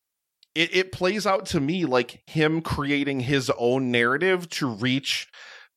[0.55, 5.29] it, it plays out to me like him creating his own narrative to reach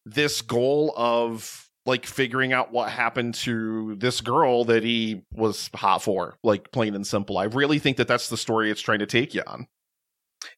[0.06, 6.02] this goal of like figuring out what happened to this girl that he was hot
[6.02, 7.38] for like plain and simple.
[7.38, 9.68] I really think that that's the story it's trying to take you on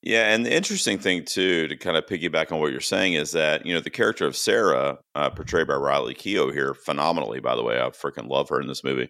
[0.03, 3.31] Yeah, and the interesting thing too, to kind of piggyback on what you're saying, is
[3.31, 7.55] that you know the character of Sarah, uh, portrayed by Riley Keough here, phenomenally, by
[7.55, 9.09] the way, I freaking love her in this movie.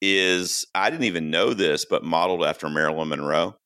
[0.00, 3.56] Is I didn't even know this, but modeled after Marilyn Monroe,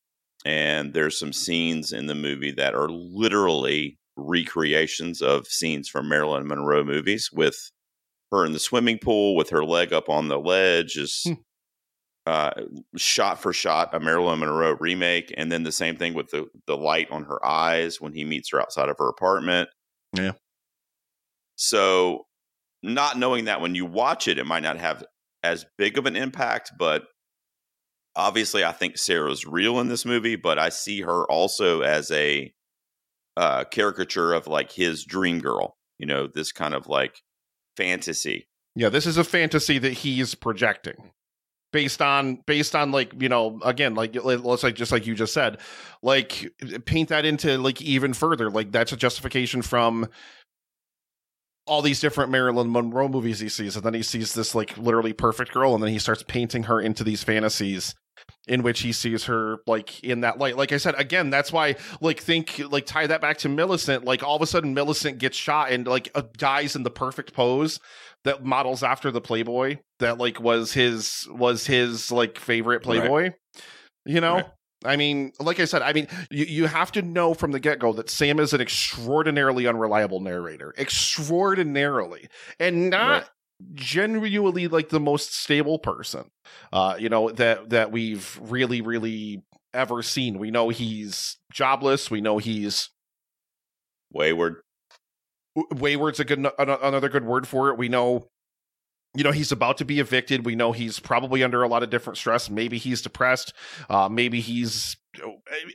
[0.44, 6.47] and there's some scenes in the movie that are literally recreations of scenes from Marilyn
[6.49, 7.70] Monroe movies, with
[8.33, 11.35] her in the swimming pool with her leg up on the ledge, is Hmm.
[12.26, 12.52] Uh,
[12.96, 16.76] shot for shot a Marilyn Monroe remake, and then the same thing with the the
[16.76, 19.68] light on her eyes when he meets her outside of her apartment.
[20.14, 20.32] Yeah.
[21.56, 22.26] So,
[22.82, 25.04] not knowing that when you watch it, it might not have
[25.42, 27.04] as big of an impact, but
[28.16, 32.52] obviously, I think Sarah's real in this movie, but I see her also as a
[33.37, 35.76] uh, caricature of like his dream girl.
[35.98, 37.20] You know, this kind of like
[37.76, 38.48] fantasy.
[38.74, 41.12] Yeah, this is a fantasy that he's projecting
[41.74, 45.34] based on based on like you know again like let's like just like you just
[45.34, 45.58] said
[46.02, 48.48] like paint that into like even further.
[48.48, 50.08] Like that's a justification from
[51.66, 55.12] all these different Marilyn Monroe movies he sees and then he sees this like literally
[55.12, 57.96] perfect girl and then he starts painting her into these fantasies
[58.46, 60.56] in which he sees her like in that light.
[60.56, 64.04] Like i said again that's why like think like tie that back to millicent.
[64.04, 67.32] Like all of a sudden millicent gets shot and like uh, dies in the perfect
[67.32, 67.80] pose
[68.24, 73.00] that models after the playboy that like was his was his like favorite Right.
[73.00, 73.32] playboy
[74.06, 74.46] you know Right.
[74.84, 77.92] i mean like i said i mean you, you have to know from the get-go
[77.94, 83.24] that sam is an extraordinarily unreliable narrator extraordinarily and not Right.
[83.74, 86.24] genuinely like the most stable person
[86.72, 92.20] uh you know that that we've really really ever seen we know he's jobless we
[92.20, 92.90] know he's
[94.12, 94.62] Wayward.
[95.71, 97.79] Wayward's a good an- another good word for it.
[97.79, 98.29] We know
[99.14, 100.45] you know he's about to be evicted.
[100.45, 102.51] We know he's probably under a lot of different stress.
[102.51, 103.53] Maybe he's depressed.
[103.88, 104.97] Uh maybe he's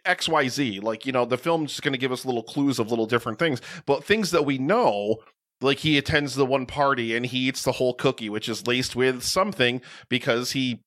[0.06, 3.40] xyz like you know the film's going to give us little clues of little different
[3.40, 3.62] things.
[3.86, 5.18] But things that we know
[5.62, 8.96] like he attends the one party and he eats the whole cookie which is laced
[8.96, 10.84] with something because he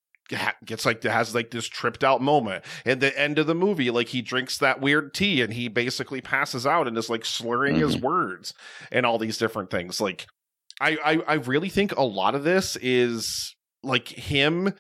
[0.65, 2.65] gets like has like this tripped out moment.
[2.87, 6.21] At the end of the movie like he drinks that weird tea and he basically
[6.21, 8.07] passes out and is like slurring his mm-hmm.
[8.07, 8.55] words
[8.91, 10.01] and all these different things.
[10.01, 10.27] Like
[10.81, 14.73] I, I i really think a lot of this is like him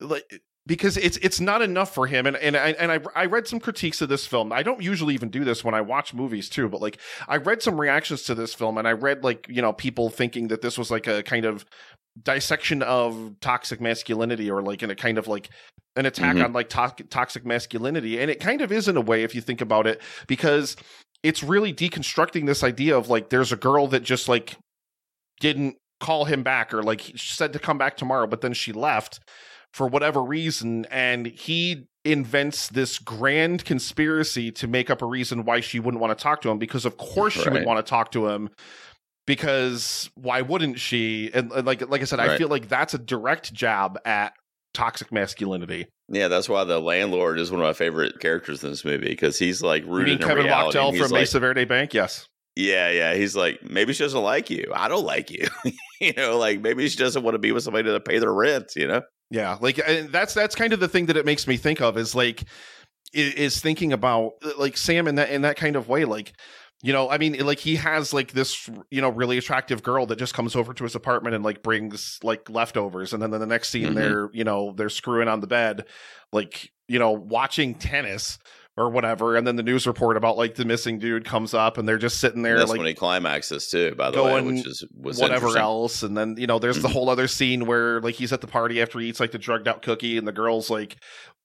[0.00, 2.26] like because it's it's not enough for him.
[2.26, 4.52] And and I and I I read some critiques of this film.
[4.52, 7.62] I don't usually even do this when I watch movies too, but like I read
[7.62, 10.76] some reactions to this film and I read like, you know, people thinking that this
[10.76, 11.64] was like a kind of
[12.24, 15.50] dissection of toxic masculinity or like in a kind of like
[15.96, 16.44] an attack Mhm.
[16.44, 19.40] on like to- toxic masculinity and it kind of is in a way if you
[19.40, 20.76] think about it because
[21.22, 24.56] it's really deconstructing this idea of like there's a girl that just like
[25.40, 29.18] didn't call him back or like said to come back tomorrow but then she left
[29.74, 35.60] for whatever reason and he invents this grand conspiracy to make up a reason why
[35.60, 37.66] she wouldn't want to talk to him because of course she would Right.
[37.66, 38.48] want to talk to him
[39.28, 42.98] because why wouldn't she and, and like like i said i feel like that's a
[42.98, 44.32] direct jab at
[44.72, 48.84] toxic masculinity Yeah, that's why the landlord is one of my favorite characters in this
[48.84, 50.98] movie because he's like you rooted kevin reality.
[50.98, 53.14] from like, mesa verde bank yes Yeah, yeah.
[53.14, 54.72] He's like, maybe she doesn't like you.
[54.74, 55.46] I don't like you.
[56.00, 58.72] you know, like maybe she doesn't want to be with somebody to pay their rent.
[58.74, 61.56] You know, Yeah, like and that's that's kind of the thing that it makes me
[61.56, 62.42] think of is like
[63.12, 66.32] is, thinking about like Sam in that in that kind of way, like
[66.82, 70.16] you know, I mean, like he has like this, you know, really attractive girl that
[70.18, 73.70] just comes over to his apartment and like brings like leftovers, and then the next
[73.70, 73.94] scene Mhm.
[73.94, 75.84] they're, you know, they're screwing on the bed,
[76.32, 78.38] like you know, watching tennis
[78.76, 81.88] or whatever, and then the news report about like the missing dude comes up, and
[81.88, 83.94] they're just sitting there That's like when he climaxes too.
[83.96, 86.92] By the way, which is was whatever else and then you know there's the Mhm.
[86.92, 89.66] whole other scene where like he's at the party after he eats like the drugged
[89.66, 90.96] out cookie and the girl's like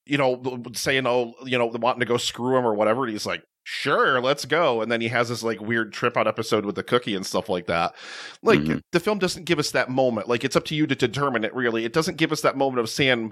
[0.06, 3.26] you know saying oh you know wanting to go screw him or whatever and he's
[3.26, 6.76] like sure let's go and then he has this like weird trip out episode with
[6.76, 7.96] the cookie and stuff like that
[8.42, 8.82] like Mhm.
[8.92, 11.54] the film doesn't give us that moment like it's up to you to determine it
[11.56, 13.32] really it doesn't give us that moment of sam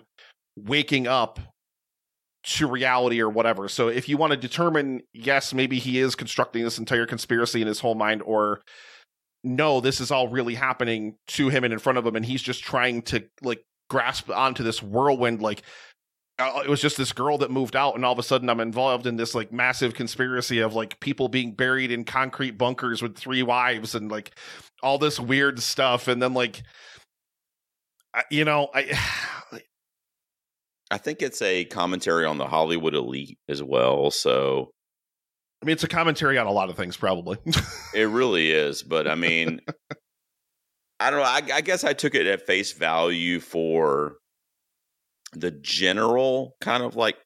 [0.58, 1.40] waking up
[2.44, 6.64] to reality or whatever so if you want to determine yes maybe he is constructing
[6.64, 8.62] this entire conspiracy in his whole mind or
[9.44, 12.44] no, this is all really happening to him and in front of him, and he's
[12.44, 15.42] just trying to like grasp onto this whirlwind.
[15.42, 15.64] Like
[16.42, 18.60] Uh, it was just this girl that moved out, and all of a sudden I'm
[18.60, 23.18] involved in this like massive conspiracy of like people being buried in concrete bunkers with
[23.18, 24.32] three wives and like
[24.84, 26.64] all this weird stuff, and then like
[28.14, 28.98] I, you know I.
[30.94, 34.12] I think it's a commentary on the Hollywood elite as well.
[34.12, 34.72] So
[35.62, 37.38] I mean, it's a commentary on a lot of things, probably.
[37.96, 38.82] it really is.
[38.84, 39.62] But I mean,
[41.00, 41.26] I don't know.
[41.26, 44.18] I, I guess I took it at face value for
[45.34, 47.18] the general kind of like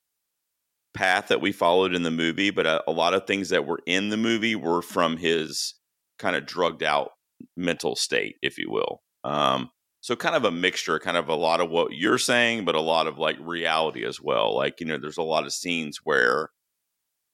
[0.94, 2.50] path that we followed in the movie.
[2.50, 5.76] But a, a lot of things that were in the movie were from his
[6.20, 7.12] kind of drugged out
[7.58, 9.02] mental state, if you will.
[9.24, 9.70] Um,
[10.02, 12.82] so kind of a mixture, kind of a lot of what you're saying, but a
[12.82, 14.56] lot of like reality as well.
[14.56, 16.50] Like you know, there's a lot of scenes where,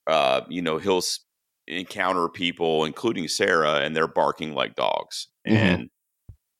[0.07, 1.19] uh, you know, he'll s-
[1.67, 5.27] encounter people, including Sarah, and they're barking like dogs.
[5.47, 5.53] Mhm.
[5.55, 5.89] And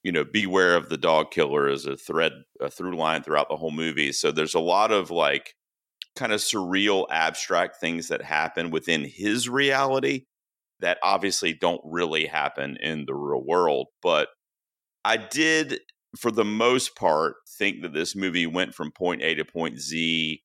[0.03, 3.57] you know, beware of the dog killer is a thread, a through line throughout the
[3.57, 4.11] whole movie.
[4.11, 5.53] So there's a lot of like
[6.15, 10.25] kind of surreal, abstract things that happen within his reality
[10.79, 13.87] that obviously don't really happen in the real world.
[14.01, 14.29] But
[15.05, 15.79] I did,
[16.17, 20.41] for the most part, think that this movie went from point A to point Z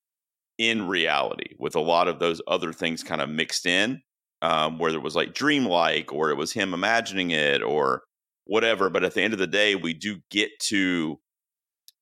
[0.58, 4.02] in reality with a lot of those other things kind of mixed in,
[4.42, 8.02] um, where there was like dreamlike or it was him imagining it or
[8.46, 8.88] whatever.
[8.88, 11.20] But at the end of the day, we do get to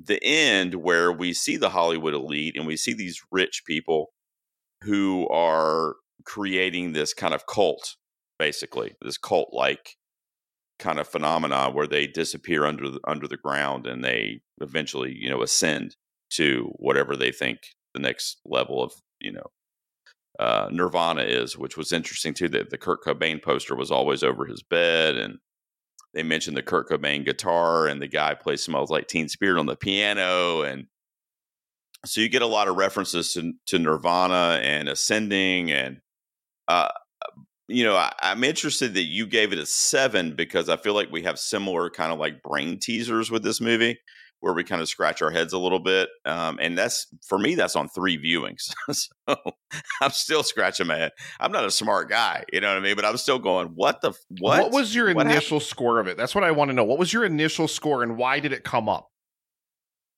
[0.00, 4.12] the end where we see the Hollywood elite and we see these rich people
[4.82, 7.96] who are creating this kind of cult,
[8.38, 9.96] basically, this cult like
[10.78, 15.30] kind of phenomena where they disappear under the, under the ground and they eventually, you
[15.30, 15.96] know, ascend
[16.30, 17.58] to whatever they think
[17.94, 19.46] the next level of, you know,
[20.38, 22.48] uh, Nirvana is, which was interesting too.
[22.48, 25.38] That the Kurt Cobain poster was always over his bed, and
[26.14, 29.66] they mentioned the Kurt Cobain guitar, and the guy plays "Smells Like Teen Spirit" on
[29.66, 30.86] the piano, and
[32.06, 36.00] so you get a lot of references to, to Nirvana and ascending, and
[36.68, 36.88] uh,
[37.68, 41.10] you know, I, I'm interested that you gave it a seven because I feel like
[41.10, 43.98] we have similar kind of like brain teasers with this movie
[44.44, 46.10] where we kind of scratch our heads a little bit.
[46.26, 48.74] Um, and that's for me, that's on three viewings.
[48.92, 49.36] so
[50.02, 51.12] I'm still scratching my head.
[51.40, 52.94] I'm not a smart guy, you know what I mean?
[52.94, 54.70] But I'm still going, what the, f- what?
[54.70, 56.18] was your What initial score of it?
[56.18, 56.84] That's what I want to know.
[56.84, 59.08] What was your initial score, and why did it come up?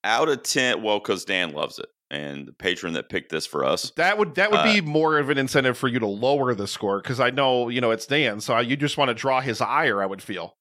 [0.02, 1.86] Out of 10, well, because Dan loves it.
[2.10, 3.92] And the patron that picked this for us.
[3.96, 6.68] That would that would Uh, be more of an incentive for you to lower the
[6.68, 9.60] score because I know you know it's Dan, so you just want to draw his
[9.60, 10.00] ire.
[10.00, 10.56] I would feel.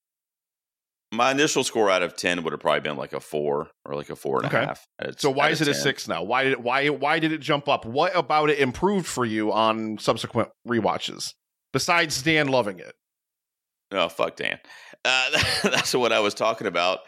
[1.15, 4.09] My initial score out of 10 would have probably been like a four or like
[4.09, 4.85] a four and a half.
[4.99, 6.23] It's So why is it a six now?
[6.23, 7.85] Why did why why did it jump up?
[7.85, 11.33] What about it improved for you on subsequent rewatches
[11.73, 12.93] besides Dan loving it?
[13.91, 14.59] Oh, fuck Dan.
[15.03, 15.29] Uh,
[15.63, 16.99] that's what I was talking about.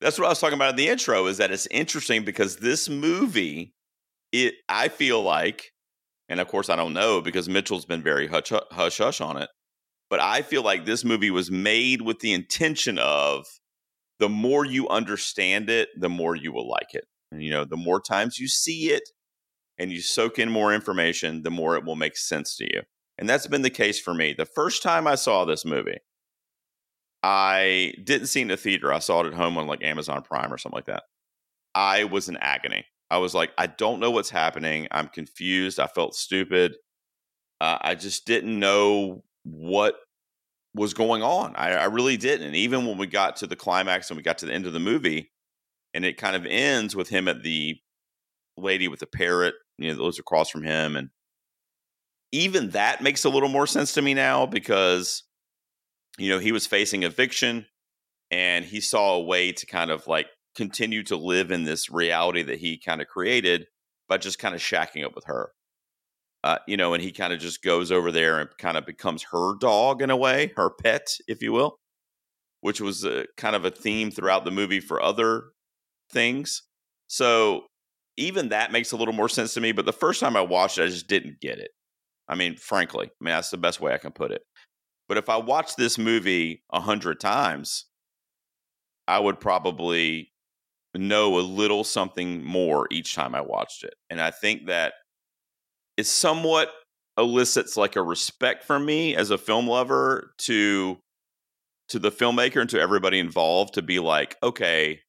[0.00, 2.88] That's what I was talking about in the intro is that it's interesting because this
[2.88, 3.72] movie,
[4.32, 5.70] it I feel like,
[6.28, 9.48] and of course I don't know because Mitchell's been very hush hush hush on it,
[10.12, 13.46] but I feel like this movie was made with the intention of
[14.18, 17.06] the more you understand it, the more you will like it.
[17.30, 19.04] And, you know, the more times you see it
[19.78, 22.82] and you soak in more information, the more it will make sense to you.
[23.16, 24.34] And that's been the case for me.
[24.36, 26.00] The first time I saw this movie,
[27.22, 28.92] I didn't see it in a theater.
[28.92, 31.04] I saw it at home on like Amazon Prime or something like that.
[31.74, 32.84] I was in agony.
[33.10, 34.88] I was like, I don't know what's happening.
[34.90, 35.80] I'm confused.
[35.80, 36.74] I felt stupid.
[37.62, 39.96] Uh, I just didn't know what
[40.74, 41.54] was going on.
[41.56, 42.46] I, I really didn't.
[42.46, 44.72] And even when we got to the climax and we got to the end of
[44.72, 45.30] the movie,
[45.94, 47.76] and it kind of ends with him at the
[48.56, 50.96] lady with the parrot, you know, those across from him.
[50.96, 51.10] And
[52.32, 55.24] even that makes a little more sense to me now because
[56.18, 57.66] you know, he was facing eviction
[58.30, 62.42] and he saw a way to kind of like continue to live in this reality
[62.42, 63.66] that he kind of created
[64.08, 65.52] by just kind of shacking up with her.
[66.44, 69.24] Uh, you know, and he kind of just goes over there and kind of becomes
[69.30, 71.76] her dog in a way, her pet, if you will,
[72.60, 75.44] which was a, kind of a theme throughout the movie for other
[76.10, 76.62] things.
[77.06, 77.66] So
[78.16, 79.72] even that makes a little more sense to me.
[79.72, 81.70] But the first time I watched it, I just didn't get it.
[82.28, 84.42] I mean, frankly, I mean that's the best way I can put it.
[85.08, 87.86] But if I watched this movie a hundred times,
[89.06, 90.32] I would probably
[90.94, 93.94] know a little something more each time I watched it.
[94.10, 94.94] And I think that
[95.96, 96.70] it somewhat
[97.18, 100.98] elicits like a respect from me as a film lover to
[101.88, 105.00] to the filmmaker and to everybody involved to be like, okay,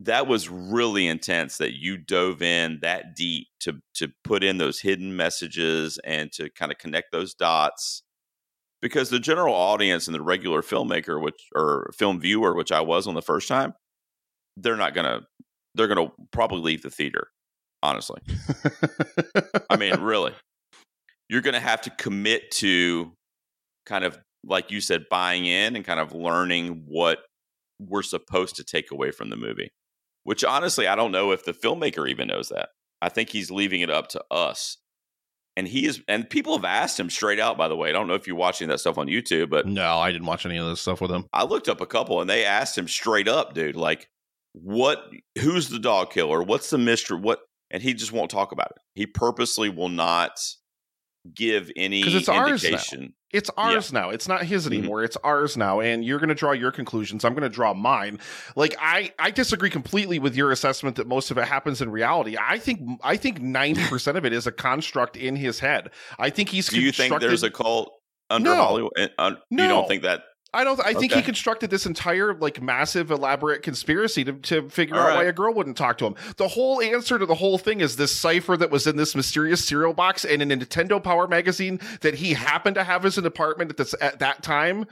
[0.00, 4.80] that was really intense that you dove in that deep to to put in those
[4.80, 8.02] hidden messages and to kind of connect those dots.
[8.82, 13.06] Because the general audience and the regular filmmaker which or film viewer which I was
[13.06, 13.72] on the first time
[14.56, 15.22] they're not to
[15.74, 17.28] they're to probably leave the theater
[17.84, 18.20] honestly.
[19.70, 20.32] I mean, really.
[21.28, 23.12] You're going to have to commit to
[23.86, 27.18] kind of like you said buying in and kind of learning what
[27.78, 29.70] we're supposed to take away from the movie.
[30.24, 32.70] Which honestly, I don't know if the filmmaker even knows that.
[33.02, 34.78] I think he's leaving it up to us.
[35.56, 37.90] And he is and people have asked him straight out by the way.
[37.90, 40.46] I don't know if you're watching that stuff on YouTube, but No, I didn't watch
[40.46, 41.26] any of this stuff with him.
[41.32, 44.08] I looked up a couple and they asked him straight up, dude, like
[44.54, 46.42] what who's the dog killer?
[46.42, 47.18] What's the mystery?
[47.18, 48.78] What and he just won't talk about it.
[48.94, 50.38] He purposely will not
[51.34, 53.06] give any it's ours now.
[53.32, 54.10] It's ours now.
[54.10, 54.78] It's not his Mhm.
[54.78, 55.02] anymore.
[55.02, 55.80] It's ours now.
[55.80, 57.24] And you're going to draw your conclusions.
[57.24, 58.20] I'm going to draw mine.
[58.56, 62.36] Like I, I disagree completely with your assessment that most of it happens in reality.
[62.38, 65.90] I think, I think 90% of it is a construct in his head.
[66.18, 67.90] I think he's Do you think there's a cult
[68.30, 68.56] under No.
[68.56, 68.92] Hollywood?
[68.98, 70.24] uh, uh, You don't think that?
[70.54, 70.80] I don't.
[70.84, 75.16] I think he constructed this entire like massive, elaborate conspiracy to, to figure All out
[75.16, 76.14] why a girl wouldn't talk to him.
[76.36, 79.64] The whole answer to the whole thing is this cipher that was in this mysterious
[79.64, 83.26] cereal box and in a Nintendo Power magazine that he happened to have as an
[83.26, 84.86] apartment at this at that time.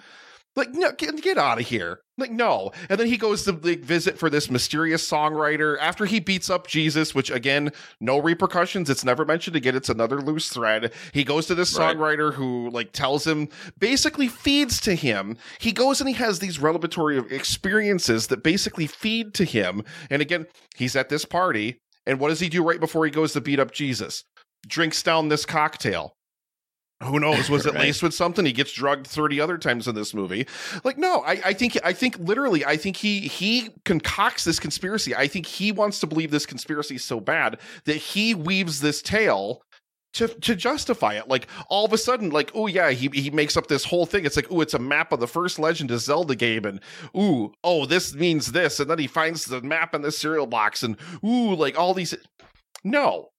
[0.55, 2.01] Like, no, get, get out of here.
[2.19, 2.73] Like, no.
[2.91, 6.67] And then he goes to like, visit for this mysterious songwriter after he beats up
[6.67, 8.91] Jesus, which again, no repercussions.
[8.91, 9.75] It's never mentioned again.
[9.75, 10.93] It's another loose thread.
[11.13, 11.97] He goes to this Right.
[11.97, 15.39] songwriter who like tells him, basically feeds to him.
[15.59, 19.85] He goes and he has these revelatory experiences that basically feed to him.
[20.11, 21.79] And again, he's at this party.
[22.05, 24.25] And what does he do right before he goes to beat up Jesus?
[24.67, 26.15] Drinks down this cocktail.
[27.05, 27.51] Who knows?
[27.51, 27.83] Was it Right.
[27.85, 28.45] laced with something?
[28.47, 30.47] He gets drugged 30 other times in this movie.
[30.85, 35.15] Like, no, I, I think I think literally, I think he he concocts this conspiracy.
[35.15, 39.63] I think he wants to believe this conspiracy so bad that he weaves this tale
[40.15, 41.27] to to justify it.
[41.29, 44.27] Like all of a sudden, like, oh yeah, he he makes up this whole thing.
[44.27, 46.81] It's like, oh, it's a map of the first Legend of Zelda game, and
[47.17, 50.83] ooh, oh, this means this, and then he finds the map in the cereal box,
[50.83, 52.15] and ooh, like all these.
[52.85, 53.31] No,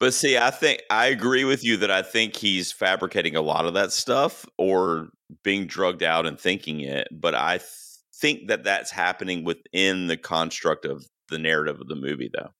[0.00, 3.66] But see, I think I agree with you that I think he's fabricating a lot
[3.66, 5.08] of that stuff or
[5.42, 7.08] being drugged out and thinking it.
[7.10, 7.70] But I th-
[8.14, 12.50] think that that's happening within the construct of the narrative of the movie, though.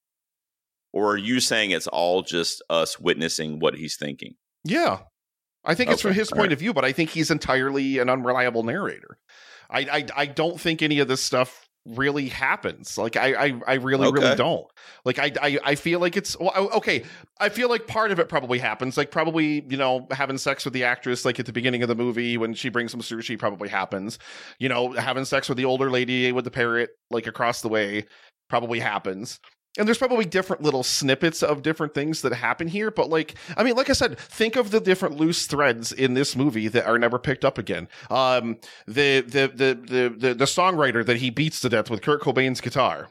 [0.92, 4.34] Or are you saying it's all just us witnessing what he's thinking?
[4.64, 5.00] Yeah.
[5.64, 6.52] I think it's from his all point right.
[6.54, 9.18] of view, but I think he's entirely an unreliable narrator.
[9.70, 12.98] I I, I don't think any of this stuff really happens.
[12.98, 14.66] Like I I, I really really don't.
[15.04, 17.04] Like I, I I feel like it's well, okay.
[17.40, 18.96] I feel like part of it probably happens.
[18.96, 21.94] Like probably you know having sex with the actress like at the beginning of the
[21.94, 24.18] movie when she brings some sushi probably happens.
[24.58, 28.04] You know having sex with the older lady with the parrot like across the way
[28.48, 29.40] probably happens.
[29.76, 33.62] And there's probably different little snippets of different things that happen here, but like, I
[33.62, 36.98] mean, like I said, think of the different loose threads in this movie that are
[36.98, 37.86] never picked up again.
[38.10, 42.22] Um, the the the the the, the songwriter that he beats to death with Kurt
[42.22, 43.10] Cobain's guitar,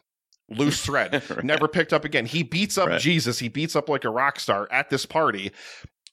[0.49, 1.43] loose thread, Right.
[1.43, 2.25] never picked up again.
[2.25, 2.99] He beats up Right.
[2.99, 3.39] Jesus.
[3.39, 5.51] He beats up like a rock star at this party.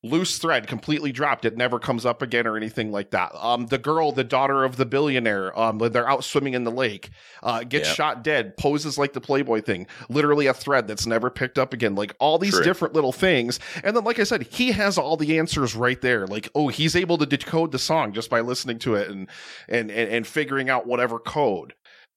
[0.04, 1.46] Loose thread, completely dropped.
[1.46, 3.32] It never comes up again or anything like that.
[3.34, 7.08] Um, the girl, the daughter of the billionaire, um, they're out swimming in the lake,
[7.42, 7.96] uh, gets Yep.
[7.96, 9.86] shot dead, poses like the Playboy thing.
[10.10, 11.94] Literally a thread that's never picked up again.
[11.94, 12.64] Like all these True.
[12.64, 13.58] different little things.
[13.82, 16.26] And then, like I said, he has all the answers right there.
[16.26, 19.26] Like, oh, he's able to decode the song just by listening to it and
[19.70, 21.72] and and, and figuring out whatever code.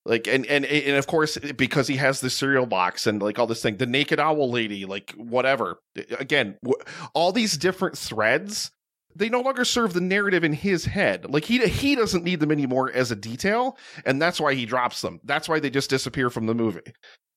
[0.08, 3.46] Like and and and of course because he has the cereal box and like all
[3.48, 5.82] this thing, the naked owl lady, like whatever.
[6.18, 6.82] Again, w-
[7.14, 8.72] all these different threads
[9.18, 11.30] they no longer serve the narrative in his head.
[11.30, 15.02] Like he he doesn't need them anymore as a detail, and that's why he drops
[15.02, 15.20] them.
[15.24, 16.94] That's why they just disappear from the movie.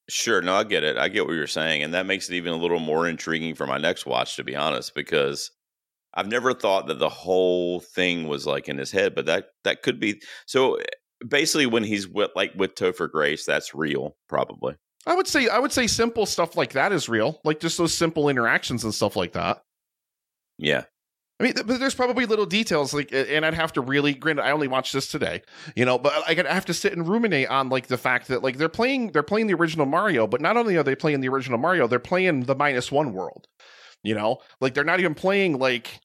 [0.08, 0.96] Sure, no, I get it.
[0.96, 3.66] I get what you're saying, and that makes it even a little more intriguing for
[3.66, 5.50] my next watch, to be honest, because
[6.14, 9.82] I've never thought that the whole thing was like in his head, but that that
[9.82, 10.20] could be.
[10.46, 10.78] So,
[11.26, 14.76] basically when he's with like with Topher Grace, that's real, probably.
[15.06, 17.94] I would say I would say simple stuff like that is real, like just those
[17.94, 19.62] simple interactions and stuff like that.
[20.58, 20.84] Yeah.
[21.38, 24.12] I mean, but there's probably little details like, and I'd have to really.
[24.12, 25.40] Granted, I only watched this today,
[25.74, 28.58] you know, but I have to sit and ruminate on like the fact that like
[28.58, 31.58] they're playing, they're playing the original Mario, but not only are they playing the original
[31.58, 33.46] Mario, they're playing the minus one world.
[34.02, 36.00] You know, like they're not even playing like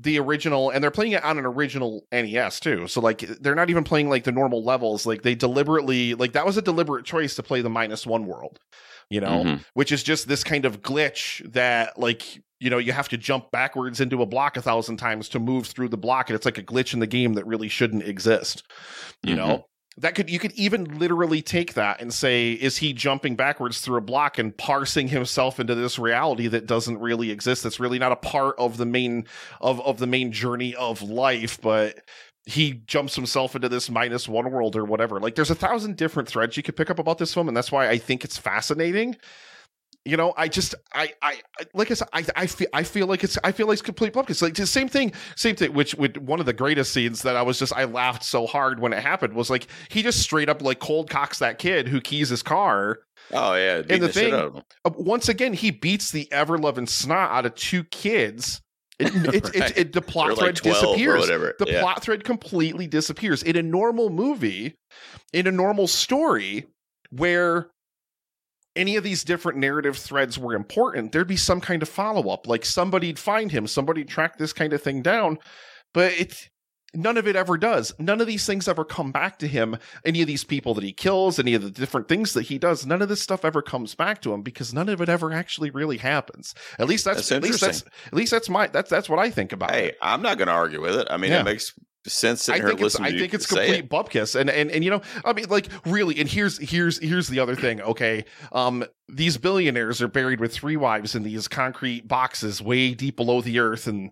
[0.00, 2.86] the original and they're playing it on an original NES too.
[2.86, 5.06] So like they're not even playing like the normal levels.
[5.06, 8.60] Like they deliberately like that was a deliberate choice to play the minus one world,
[9.10, 9.64] you know, Mhm.
[9.74, 12.22] which is just this kind of glitch that like
[12.60, 15.66] you know you have to jump backwards into a block a thousand times to move
[15.66, 18.62] through the block and it's like a glitch in the game that really shouldn't exist.
[19.24, 19.64] You know?
[19.98, 23.98] That could you could even literally take that and say, is he jumping backwards through
[23.98, 27.64] a block and parsing himself into this reality that doesn't really exist?
[27.64, 29.26] That's really not a part of the main
[29.60, 32.00] of of the main journey of life, but
[32.46, 35.20] he jumps himself into this minus one world or whatever.
[35.20, 37.70] Like there's a thousand different threads you could pick up about this film, and that's
[37.70, 39.16] why I think it's fascinating.
[40.08, 41.40] You know, I just, I, I,
[41.74, 44.12] like I said, I, I feel, I feel like it's, I feel like it's complete
[44.12, 44.40] bumpkins.
[44.42, 45.72] Like the same thing, same thing.
[45.74, 48.80] Which, with one of the greatest scenes that I was just, I laughed so hard
[48.80, 52.00] when it happened was like he just straight up like cold cocks that kid who
[52.00, 52.98] keys his car.
[53.32, 53.78] Oh yeah.
[53.78, 54.62] and the the shit thing- out of him.
[54.84, 58.60] Uh, once again, he beats the ever loving snot out of two kids.
[58.98, 59.54] It, it, Right.
[59.70, 61.54] it, it, the plot like thread 12 or disappears whatever.
[61.58, 61.80] the Yeah.
[61.82, 64.74] plot thread completely disappears in a normal movie
[65.32, 66.66] in a normal story
[67.10, 67.68] where
[68.78, 72.46] any of these different narrative threads were important there'd be some kind of follow-up.
[72.46, 75.38] Like somebody'd find him somebody'd track this kind of thing down
[75.92, 76.48] but it
[76.94, 77.92] none of it ever does.
[77.98, 79.76] None of these things ever come back to him.
[80.06, 82.86] Any of these people that he kills any of the different things that he does
[82.86, 85.68] none of this stuff ever comes back to him because none of it ever actually
[85.70, 86.54] really happens.
[86.78, 89.28] At least that's, That's at least that's at least that's my that's that's what i
[89.28, 89.74] think about it.
[89.74, 91.06] Hey, I'm not going to argue with it.
[91.10, 91.40] I mean, Yeah.
[91.40, 91.74] it makes
[92.08, 93.88] sense I sitting here think it's listening I think it's complete it.
[93.90, 97.40] bupkis and and and you know I mean like really and here's here's here's the
[97.40, 102.60] other thing okay um these billionaires are buried with three wives in these concrete boxes
[102.62, 104.10] way deep below the earth and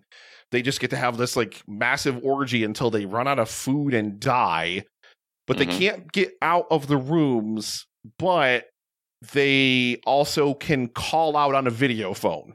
[0.51, 3.93] they just get to have this like massive orgy until they run out of food
[3.93, 4.83] and die
[5.45, 5.59] but Mhm.
[5.59, 7.85] they can't get out of the rooms
[8.19, 8.65] but
[9.33, 12.53] they also can call out on a video phone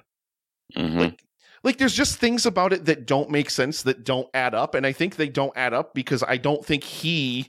[0.77, 0.97] Mhm.
[0.99, 1.21] like
[1.65, 4.87] like there's just things about it that don't make sense that don't add up and
[4.87, 7.49] i think they don't add up because i don't think he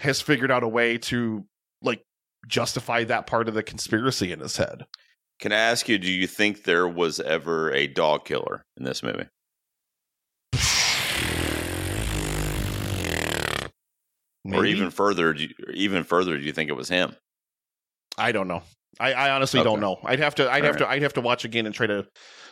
[0.00, 1.44] has figured out a way to
[1.82, 2.02] like
[2.48, 4.86] justify that part of the conspiracy in his head
[5.40, 9.02] Can I ask you, do you think there was ever a dog killer in this
[9.02, 9.26] movie?
[14.52, 17.16] Or even further, do you, even further, do you think it was him?
[18.18, 18.62] i don't know
[19.00, 19.98] i, I honestly don't know.
[20.04, 22.06] I'd have to i'd All have to i'd have to watch again and try to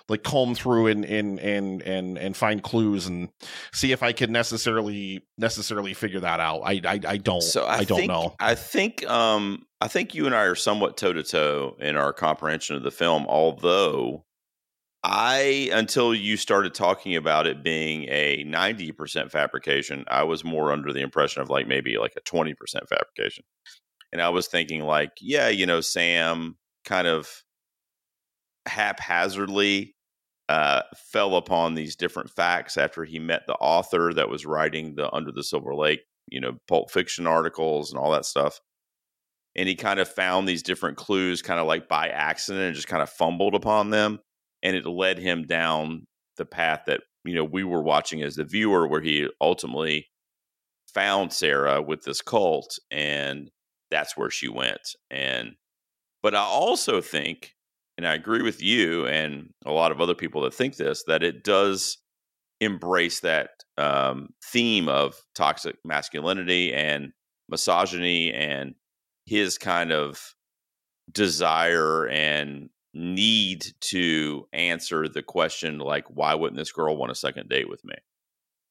[0.09, 3.29] like comb through and and and and and find clues and
[3.73, 6.63] see if i could necessarily necessarily figure that out.
[6.65, 8.35] I i, I don't So I, I don't think, know.
[8.41, 12.13] I think um I think you and I are somewhat toe to toe in our
[12.13, 14.25] comprehension of the film, although
[15.03, 20.93] I until you started talking about it being a 90% fabrication, I was more under
[20.93, 22.55] the impression of like maybe like a 20%
[22.89, 23.45] fabrication.
[24.13, 27.29] And I was thinking like, yeah, you know, Sam kind of
[28.67, 29.95] haphazardly
[30.49, 35.11] uh, fell upon these different facts after he met the author that was writing the
[35.13, 38.61] Under the Silver Lake, you know, Pulp Fiction articles and all that stuff.
[39.57, 42.89] And he kind of found these different clues kind of like by accident and just
[42.89, 44.19] kind of fumbled upon them.
[44.63, 46.07] And it led him down
[46.37, 50.09] the path that, you know, we were watching as the viewer, where he ultimately
[50.95, 53.51] found Sarah with this cult and
[53.93, 54.97] that's where she went.
[55.11, 55.53] And,
[56.23, 57.55] but I also think,
[57.97, 61.23] and I agree with you and a lot of other people that think this, that
[61.23, 61.99] it does
[62.61, 67.13] embrace that um, theme of toxic masculinity and
[67.49, 68.75] misogyny and
[69.27, 70.35] his kind of
[71.11, 77.49] desire and need to answer the question like why wouldn't this girl want a second
[77.49, 77.95] date with me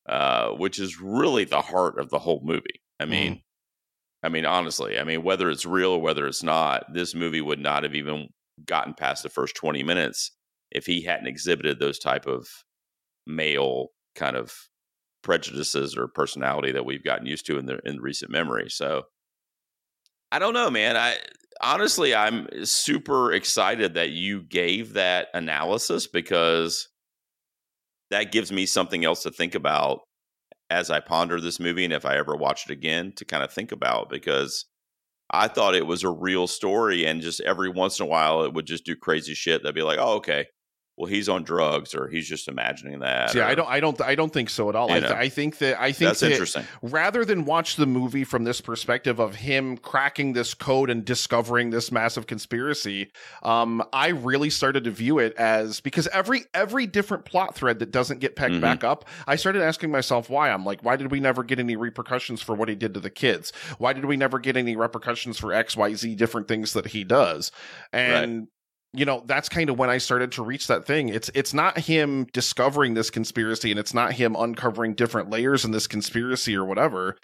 [0.07, 3.41] uh, which is really the heart of the whole movie i mean
[4.23, 7.59] i mean honestly i mean whether it's real or whether it's not this movie would
[7.59, 8.27] not have even
[8.65, 10.31] gotten past the first 20 minutes
[10.71, 12.47] if he hadn't exhibited those type of
[13.25, 14.53] male kind of
[15.23, 19.03] prejudices or personality that we've gotten used to in the in recent memory so
[20.31, 20.95] I don't know, man.
[20.95, 21.17] I
[21.61, 26.87] honestly, I'm super excited that you gave that analysis because
[28.11, 30.01] that gives me something else to think about
[30.71, 33.51] as I ponder this movie and if I ever watch it again to kind of
[33.51, 34.65] think about because
[35.29, 38.53] I thought it was a real story and just every once in a while it
[38.53, 40.47] would just do crazy shit They'd be like, oh, okay.
[41.01, 43.35] Well, he's on drugs or he's just imagining that.
[43.35, 44.91] Or, I don't, I don't, I don't think so at all.
[44.91, 46.63] I, th- I think that I think That's that interesting.
[46.83, 51.71] rather than watch the movie from this perspective of him cracking this code and discovering
[51.71, 57.25] this massive conspiracy, um, I really started to view it as because every every different
[57.25, 58.61] plot thread that doesn't get pegged Mhm.
[58.61, 60.51] back up, I started asking myself why.
[60.51, 63.09] I'm like, why did we never get any repercussions for what he did to the
[63.09, 63.51] kids?
[63.79, 67.03] Why did we never get any repercussions for X, Y, Z different things that he
[67.03, 67.51] does?
[67.91, 68.49] And
[68.93, 71.09] you know that's kind of when i started to reach that thing.
[71.09, 75.71] It's it's not him discovering this conspiracy and it's not him uncovering different layers in
[75.71, 77.15] this conspiracy or whatever.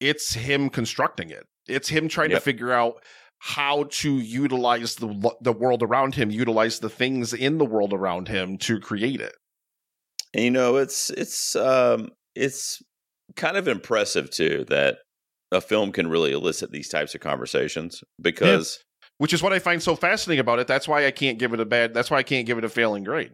[0.00, 1.44] It's him constructing it.
[1.66, 2.40] It's him trying Yep.
[2.40, 3.02] to figure out
[3.40, 8.28] how to utilize the the world around him utilize the things in the world around
[8.28, 9.34] him to create it.
[10.34, 12.82] And you know, it's it's um it's
[13.36, 14.98] kind of impressive too that
[15.52, 18.83] a film can really elicit these types of conversations because
[19.18, 21.60] which is what i find so fascinating about it that's why i can't give it
[21.60, 23.32] a bad that's why i can't give it a failing grade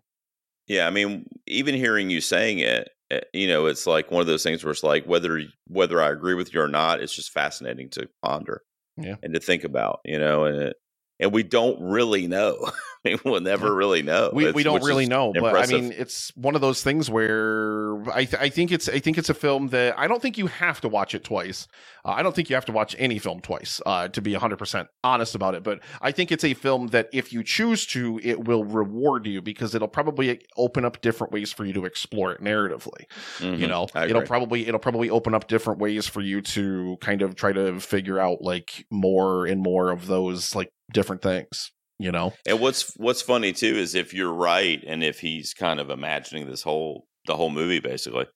[0.66, 4.28] yeah, I mean, even hearing you saying it, eh, you know, it's like one of
[4.28, 7.32] those things where it's like whether whether I agree with you or not, it's just
[7.32, 8.62] fascinating to ponder,
[8.96, 9.16] Yeah.
[9.20, 10.76] and to think about, you know, and it,
[11.20, 12.56] and we don't really know.
[13.04, 14.30] I mean, we'll never really know.
[14.34, 18.02] we, It's- we don't really know but i mean it's one of those things where
[18.12, 20.48] I, th- I think it's i think it's a film that i don't think you
[20.48, 21.66] have to watch it twice
[22.04, 24.86] uh, i don't think you have to watch any film twice uh, to be 100%
[25.02, 28.44] honest about it but i think it's a film that if you choose to it
[28.44, 32.42] will reward you because it'll probably open up different ways for you to explore it
[32.42, 33.04] narratively
[33.40, 33.68] you Mhm.
[33.68, 37.52] know it'll probably it'll probably open up different ways for you to kind of try
[37.52, 42.61] to figure out like more and more of those like different things you know And
[42.61, 46.62] what's what's funny too is if you're right, and if he's kind of imagining this
[46.62, 48.26] whole the whole movie basically,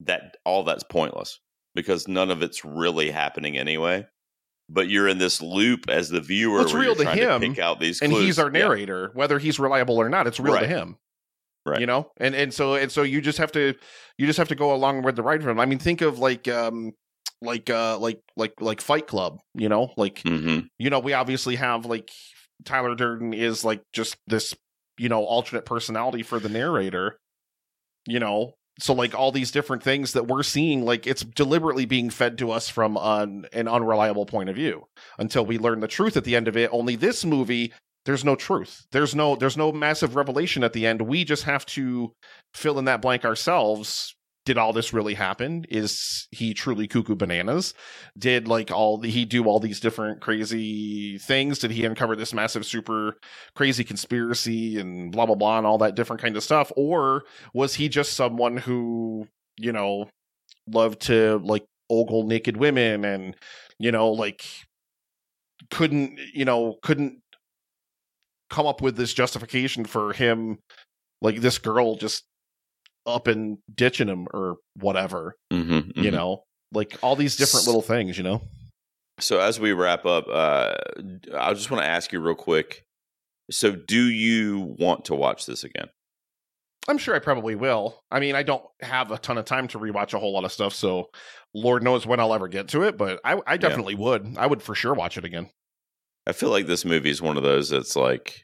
[0.00, 1.40] that all that's pointless
[1.74, 4.06] because none of it's really happening anyway.
[4.70, 6.54] But you're in this loop as the viewer.
[6.58, 8.24] Well, it's real to him, pick out these, and clues.
[8.24, 8.60] he's our Yeah.
[8.60, 10.96] narrator whether he's reliable or not it's real to him
[11.66, 11.80] Right.
[11.80, 13.74] you know and and so and so you just have to
[14.18, 16.18] you just have to go along with the ride for him i mean think of
[16.18, 16.92] like um
[17.44, 20.66] like uh like like like fight club you know like Mhm.
[20.78, 22.10] you know we obviously have like
[22.64, 24.54] tyler durden is like just this
[24.98, 27.16] you know alternate personality for the narrator
[28.06, 28.52] you know?
[28.80, 32.50] So like all these different things that we're seeing like it's deliberately being fed to
[32.50, 34.84] us from an, an unreliable point of view
[35.16, 36.68] until we learn the truth at the end of it.
[36.72, 37.72] Only this movie
[38.04, 38.84] there's no truth.
[38.90, 41.02] There's no there's no massive revelation at the end.
[41.02, 42.12] We just have to
[42.52, 44.14] fill in that blank ourselves
[44.44, 47.74] did all this really happen is he truly cuckoo bananas
[48.18, 52.34] did like all the, he do all these different crazy things did he uncover this
[52.34, 53.16] massive super
[53.54, 57.74] crazy conspiracy and blah blah blah and all that different kind of stuff or was
[57.74, 59.26] he just someone who
[59.58, 60.08] you know
[60.66, 63.36] loved to like ogle naked women and
[63.78, 64.44] you know like
[65.70, 67.20] couldn't you know couldn't
[68.50, 70.58] come up with this justification for him
[71.20, 72.24] like this girl just
[73.06, 75.92] up and ditching him or whatever Mhm.
[75.96, 76.12] you Mhm.
[76.12, 78.42] know like all these different little things you know
[79.20, 80.74] So as we wrap up, uh,
[81.38, 82.82] I just want to ask you real quick.
[83.48, 85.88] So, do you want to watch this again?
[86.88, 89.78] i'm sure i probably will i mean i don't have a ton of time to
[89.78, 91.08] rewatch a whole lot of stuff so
[91.54, 94.62] lord knows when i'll ever get to it but i, I definitely would i would
[94.62, 95.48] for sure watch it again
[96.26, 98.43] I feel like this movie is one of those that's like,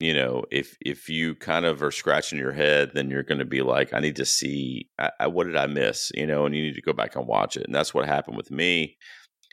[0.00, 3.44] you know, if if you kind of are scratching your head, then you're going to
[3.44, 6.10] be like, I need to see, I, I, what did I miss?
[6.14, 8.36] You know, and you need to go back and watch it, and that's what happened
[8.36, 8.96] with me.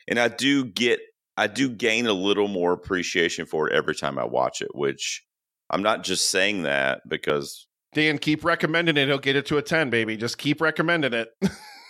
[0.08, 1.00] And I do get,
[1.36, 5.22] I do gain a little more appreciation for it every time I watch it, which
[5.70, 9.62] I'm not just saying that because, dan keep recommending it he'll get it to a
[9.62, 11.30] 10 baby just keep recommending it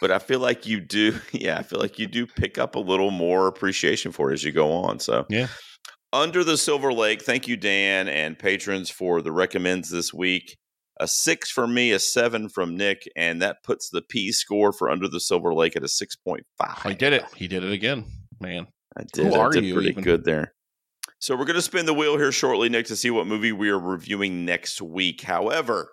[0.01, 2.81] but I feel like you do, yeah, I feel like you do pick up a
[2.81, 5.01] little more appreciation for it as you go on.
[5.01, 5.49] So Yeah.
[6.13, 10.57] Under the Silver Lake, thank you, Dan, and patrons for the recommends this week.
[11.01, 14.91] A six from me, a seven from Nick, and that puts the P score for
[14.91, 16.81] Under the Silver Lake at a six point five.
[16.85, 18.05] i did it he did it again
[18.41, 19.27] man I did.
[19.27, 20.03] Who I did you pretty even?
[20.03, 20.55] good there.
[21.21, 23.71] So we're going to spin the wheel here shortly, Nick, to see what movie we
[23.71, 25.23] are reviewing next week.
[25.23, 25.91] However,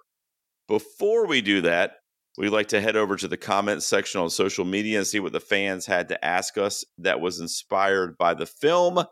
[0.68, 1.94] before we do that,
[2.38, 5.34] we'd like to head over to the comments section on social media and see what
[5.34, 9.04] the fans had to ask us that was inspired by the film.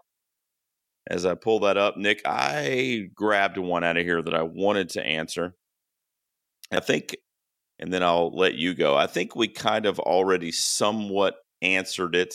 [1.07, 4.89] As I pull that up, Nick, I grabbed one out of here that I wanted
[4.91, 5.55] to answer.
[6.71, 7.17] I think,
[7.77, 8.95] and then I'll let you go.
[8.95, 12.33] I think we kind of already somewhat answered it.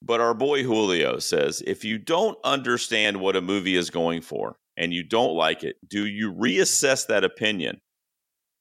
[0.00, 4.56] But our boy Julio says if you don't understand what a movie is going for
[4.76, 7.80] and you don't like it, do you reassess that opinion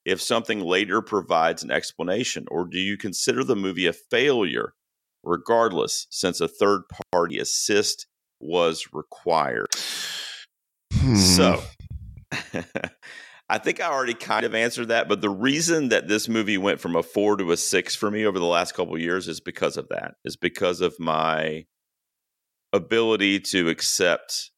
[0.06, 2.46] if something later provides an explanation?
[2.50, 4.74] Or do you consider the movie a failure
[5.24, 8.08] regardless, since a third party assist
[8.44, 9.68] was required?
[10.94, 11.16] Hmm.
[11.16, 11.62] So,
[13.50, 16.80] I think I already kind of answered that, but the reason that this movie went
[16.80, 19.78] from a four to a six for me over the last couple years is because
[19.78, 20.16] of that.
[20.24, 21.66] Is because of my
[22.72, 24.52] ability to accept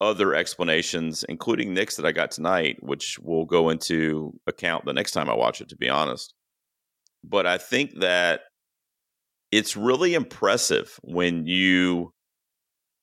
[0.00, 5.12] other explanations, including Nick's that I got tonight, which we'll go into account the next
[5.12, 6.34] time I watch it, to be honest.
[7.24, 8.40] But I think that
[9.52, 12.12] it's really impressive when you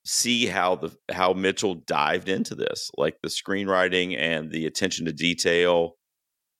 [0.04, 5.12] see how the how Mitchell dived into this, like the screenwriting and the attention to
[5.12, 5.96] detail,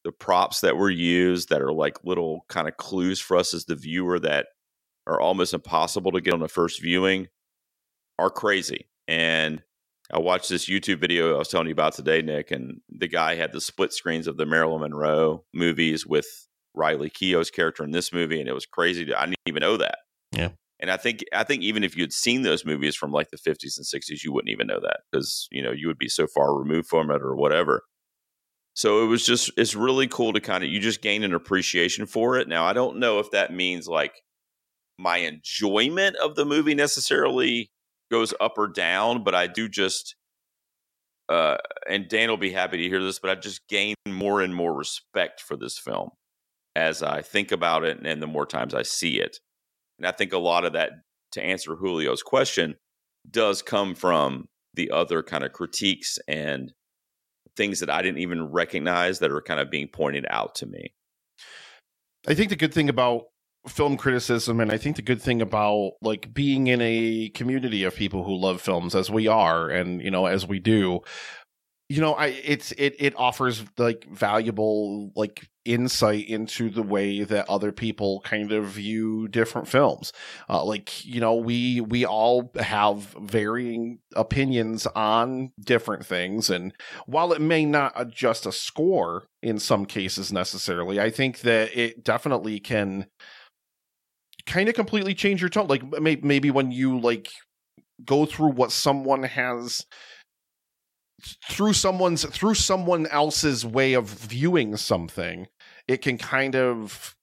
[0.05, 3.67] the props that were used that are like little kind of clues for us as
[3.67, 4.47] the viewer that
[5.07, 7.29] are almost impossible to get on the first viewing
[8.19, 8.89] are crazy.
[9.07, 9.63] And
[10.13, 13.35] I watched this YouTube video I was telling you about today, Nick, and the guy
[13.35, 16.27] had the split screens of the Marilyn Monroe movies with
[16.75, 19.13] Riley Keough's character in this movie, and it was crazy.
[19.15, 19.99] I didn't even know that.
[20.33, 20.51] Yeah.
[20.85, 23.39] And I think I think even if you had seen those movies from like the
[23.39, 26.27] 50s and 60s, you wouldn't even know that because you know you would be so
[26.27, 27.85] far removed from it or whatever.
[28.75, 32.05] So it was just it's really cool to kind of you just gain an appreciation
[32.05, 32.49] for it.
[32.49, 34.13] Now I don't know if that means like
[34.99, 37.71] my enjoyment of the movie necessarily
[38.11, 40.17] goes up or down, but I do just
[41.31, 41.57] uh
[41.89, 44.75] and Dan will be happy to hear this, but I just gain more and more
[44.75, 46.11] respect for this film
[46.77, 49.39] as I think about it and the more times I see it.
[49.99, 50.93] And I think a lot of that,
[51.33, 52.77] to answer Julio's question,
[53.31, 56.73] does come from the other kind of critiques and
[57.57, 60.93] things that I didn't even recognize that are kind of being pointed out to me.
[62.27, 63.25] I think the good thing about
[63.69, 67.95] film criticism and I think the good thing about like being in a community of
[67.95, 71.01] people who love films as we are and you know as we do
[71.89, 77.49] you know i it's it it offers like valuable like insight into the way that
[77.49, 80.13] other people kind of view different films.
[80.49, 86.51] Uh, like you know we we all have varying opinions on different things.
[86.51, 86.73] And
[87.07, 92.03] while it may not adjust a score in some cases necessarily i think that it
[92.03, 93.07] definitely can
[94.47, 95.69] kind of completely change your tone.
[95.69, 97.29] Like maybe when you like
[98.05, 99.87] go through what someone has
[101.49, 105.47] through someone's through someone else's way of viewing something
[105.89, 107.17] it can kind of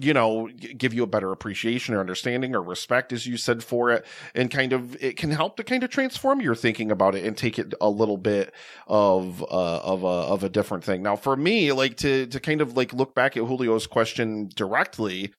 [0.00, 3.90] you know give you a better appreciation or understanding or respect as you said for
[3.90, 4.06] it.
[4.34, 7.36] And kind of it can help to kind of transform your thinking about it and
[7.36, 8.54] take it a little bit
[8.86, 11.02] of uh, of a of a different thing.
[11.02, 15.34] Now for me like to to kind of like look back at Julio's question directly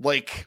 [0.00, 0.46] like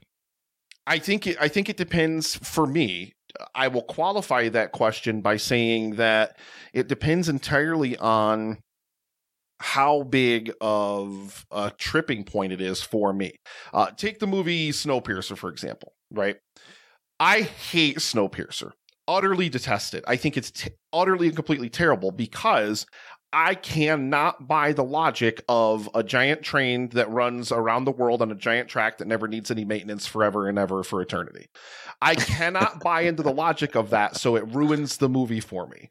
[0.86, 3.14] I think it, I think it depends for me.
[3.56, 6.38] I will qualify that question by saying that
[6.74, 8.60] it depends entirely on
[9.64, 13.32] how big of a tripping point it is for me.
[13.74, 16.36] Uh, take the movie Snowpiercer, for example, right?
[17.18, 18.72] I hate Snowpiercer,
[19.08, 20.04] utterly detest it.
[20.06, 22.86] I think it's t- utterly and completely terrible because
[23.32, 28.32] I cannot buy the logic of a giant train that runs around the world on
[28.32, 31.48] a giant track that never needs any maintenance forever and ever for eternity.
[32.02, 35.90] I cannot buy into the logic of that, so it ruins the movie for me.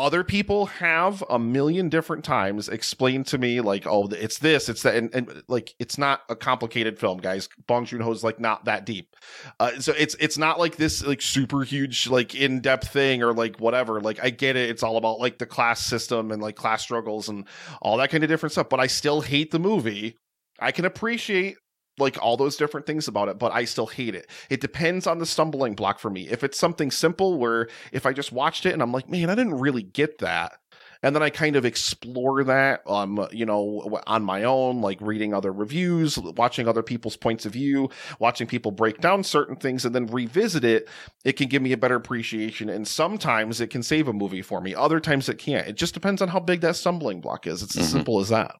[0.00, 4.82] Other people have a million different times explained to me like, oh, it's this, it's
[4.82, 7.50] that, and, and like it's not a complicated film, guys.
[7.66, 9.14] Bong Joon Ho is like not that deep,
[9.58, 13.34] uh, so it's it's not like this like super huge like in depth thing or
[13.34, 14.00] like whatever.
[14.00, 17.28] Like I get it, it's all about like the class system and like class struggles
[17.28, 17.46] and
[17.82, 18.70] all that kind of different stuff.
[18.70, 20.16] But I still hate the movie.
[20.58, 21.56] I can appreciate
[22.00, 24.28] like all those different things about it, but I still hate it.
[24.48, 26.28] It depends on the stumbling block for me.
[26.28, 29.34] If it's something simple where if I just watched it and I'm like, man, I
[29.34, 30.58] didn't really get that.
[31.02, 35.32] And then I kind of explore that, um, you know, on my own, like reading
[35.32, 37.88] other reviews, watching other people's points of view,
[38.18, 40.88] watching people break down certain things, and then revisit it.
[41.24, 44.60] It can give me a better appreciation, and sometimes it can save a movie for
[44.60, 44.74] me.
[44.74, 45.66] Other times it can't.
[45.66, 47.62] It just depends on how big that stumbling block is.
[47.62, 47.84] It's mm-hmm.
[47.84, 48.56] as simple as that.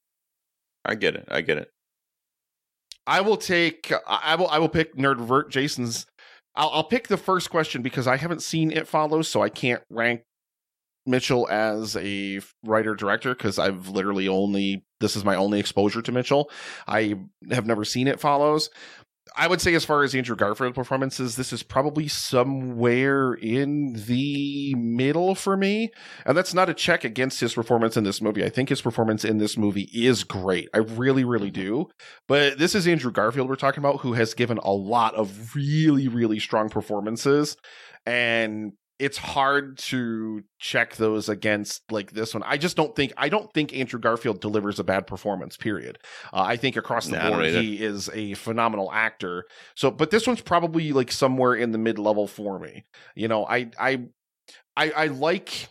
[0.83, 1.29] I get it.
[1.31, 1.71] I get it.
[3.07, 3.93] I will take.
[3.93, 4.49] Uh, I will.
[4.49, 5.51] I will pick Nerdvert.
[5.51, 6.07] Jason's.
[6.55, 9.83] I'll, I'll pick the first question because I haven't seen It Follows, so I can't
[9.89, 10.23] rank
[11.07, 16.13] Mitchell as a writer director because I've literally only this is my only exposure to
[16.13, 16.51] Mitchell.
[16.87, 17.17] I
[17.51, 18.71] have never seen It Follows.
[19.37, 24.75] I would say, as far as Andrew Garfield performances, this is probably somewhere in the
[24.77, 25.91] middle for me.
[26.27, 28.45] And that's not a check against his performance in this movie.
[28.45, 30.69] I think his performance in this movie is great.
[30.75, 31.89] I really, really do.
[32.29, 36.09] But this is Andrew Garfield we're talking about, who has given a lot of really,
[36.09, 37.57] really strong performances.
[38.07, 42.43] And it's hard to check those against like this one.
[42.45, 45.57] I just don't think I don't think Andrew Garfield delivers a bad performance.
[45.57, 45.99] Period.
[46.35, 49.47] Uh, I think across the nah, board he is a phenomenal actor.
[49.75, 52.85] So, but this one's probably like somewhere in the mid level for me.
[53.15, 54.03] You know, I I
[54.77, 55.69] I, I like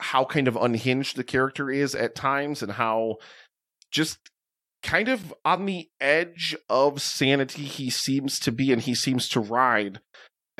[0.00, 3.16] how kind of unhinged the character is at times and how
[3.90, 4.18] just
[4.82, 9.38] kind of on the edge of sanity he seems to be and he seems to
[9.38, 10.00] ride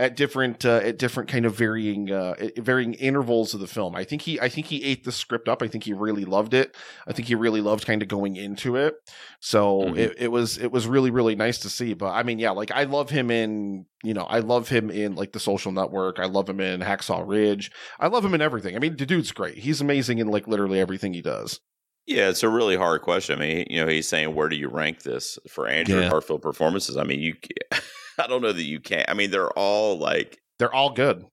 [0.00, 3.94] at different uh, at different kind of varying uh, varying intervals of the film.
[3.94, 5.62] I think he I think he ate the script up.
[5.62, 6.74] I think he really loved it.
[7.06, 8.94] I think he really loved kind of going into it.
[9.40, 9.98] So Mhm.
[9.98, 11.94] it, it was it was really really nice to see.
[11.94, 15.14] But I mean, yeah, like I love him in you know I love him in
[15.16, 16.18] like the Social Network.
[16.18, 17.70] I love him in Hacksaw Ridge.
[18.00, 18.74] I love him in everything.
[18.74, 19.58] I mean, the dude's great.
[19.58, 21.60] He's amazing in like literally everything he does.
[22.06, 23.36] Yeah, it's a really hard question.
[23.36, 26.08] I mean, you know, he's saying where do you rank this for Andrew Yeah.
[26.08, 26.96] Garfield performances?
[26.96, 27.34] I mean, you,
[28.20, 29.08] I don't know that you can't.
[29.08, 31.24] I mean, they're all like They're all good.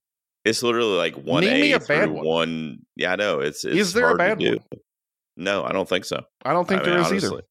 [0.44, 2.24] it's literally like one Name me A a through one.
[2.24, 2.78] one.
[2.96, 3.40] Yeah, I know.
[3.40, 4.58] It's, it's Is there a bad one?
[5.36, 6.22] No, I don't think so.
[6.44, 7.42] I don't think I there mean, is either.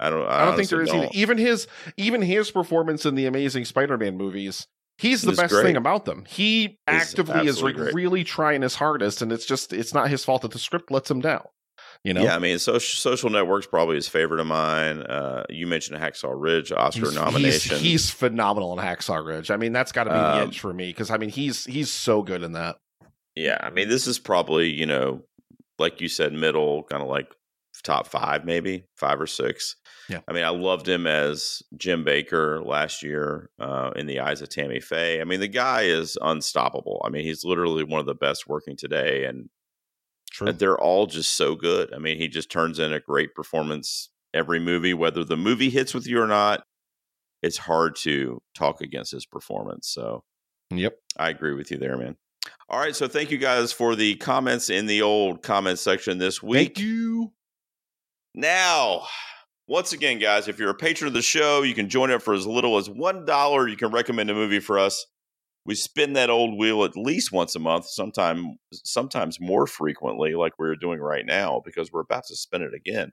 [0.00, 0.26] I don't.
[0.26, 1.16] I, I don't think there is honestly either.
[1.18, 1.66] Even his
[1.96, 4.66] even his performance in the Amazing Spider-Man movies,
[4.98, 5.62] he's the best great.
[5.62, 6.24] thing about them.
[6.26, 10.42] He actively is like really trying his hardest, and it's just it's not his fault
[10.42, 11.44] that the script lets him down.
[12.04, 15.02] You know, Yeah, I mean, social, social network's probably his favorite of mine.
[15.02, 17.76] Uh, you mentioned Hacksaw Ridge, Oscar He's- nomination.
[17.76, 19.50] He's, he's phenomenal in Hacksaw Ridge.
[19.50, 21.64] I mean, that's got to be the Um, edge for me because I mean, he's
[21.66, 22.76] he's so good in that.
[23.36, 25.22] Yeah, I mean, this is probably you know,
[25.78, 27.34] like you said, middle, kind of like
[27.82, 29.76] top five, maybe five or six.
[30.08, 30.20] Yeah.
[30.26, 34.48] I mean, I loved him as Jim Bakker last year uh, in the eyes of
[34.48, 35.20] Tammy Faye.
[35.20, 37.00] I mean, the guy is unstoppable.
[37.04, 39.48] I mean, he's literally one of the best working today, and
[40.30, 40.52] True.
[40.52, 41.92] they're all just so good.
[41.94, 45.92] I mean, he just turns in a great performance every movie, whether the movie hits
[45.92, 46.62] with you or not.
[47.42, 49.88] It's hard to talk against his performance.
[49.88, 50.22] So
[50.70, 50.96] Yep.
[51.16, 52.16] I agree with you there, man.
[52.68, 56.40] All right, so thank you guys for the comments in the old comment section this
[56.42, 56.76] week.
[56.76, 57.32] Thank you.
[58.34, 59.06] Now,
[59.66, 62.32] once again, guys, if you're a patron of the show, you can join up for
[62.34, 63.66] as little as one dollar.
[63.66, 65.06] You can recommend a movie for us.
[65.66, 70.52] We spin that old wheel at least once a month, sometime sometimes more frequently, like
[70.58, 73.12] we're doing right now, because we're about to spin it again.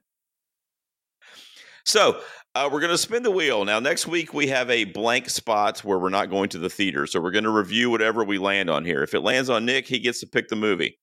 [1.84, 2.20] So
[2.54, 3.64] uh, we're going to spin the wheel.
[3.64, 7.06] Now, next week we have a blank spot where we're not going to the theater.
[7.06, 9.02] So we're going to review whatever we land on here.
[9.02, 10.98] If it lands on Nick, he gets to pick the movie.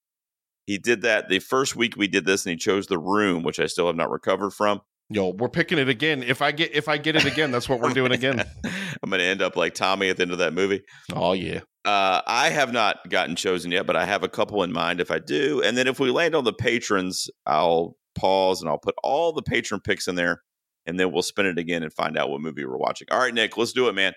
[0.68, 3.60] He did that the first week we did this, and he chose The Room, which
[3.60, 4.82] I still have not recovered from.
[5.10, 6.24] Yo, we're picking it again.
[6.24, 8.40] If I get if I get it again, that's what we're doing again.
[8.66, 10.82] I'm going to end up like Tommy at the end of that movie.
[11.14, 11.62] Oh yeah.
[11.84, 15.12] Uh, I have not gotten chosen yet, but I have a couple in mind if
[15.12, 15.62] I do.
[15.62, 19.44] And then if we land on the patrons, I'll pause and I'll put all the
[19.44, 20.42] patron picks in there,
[20.88, 23.08] and then we'll spin it again and find out what movie we're watching.
[23.12, 24.14] All right, Nick, let's do it, man.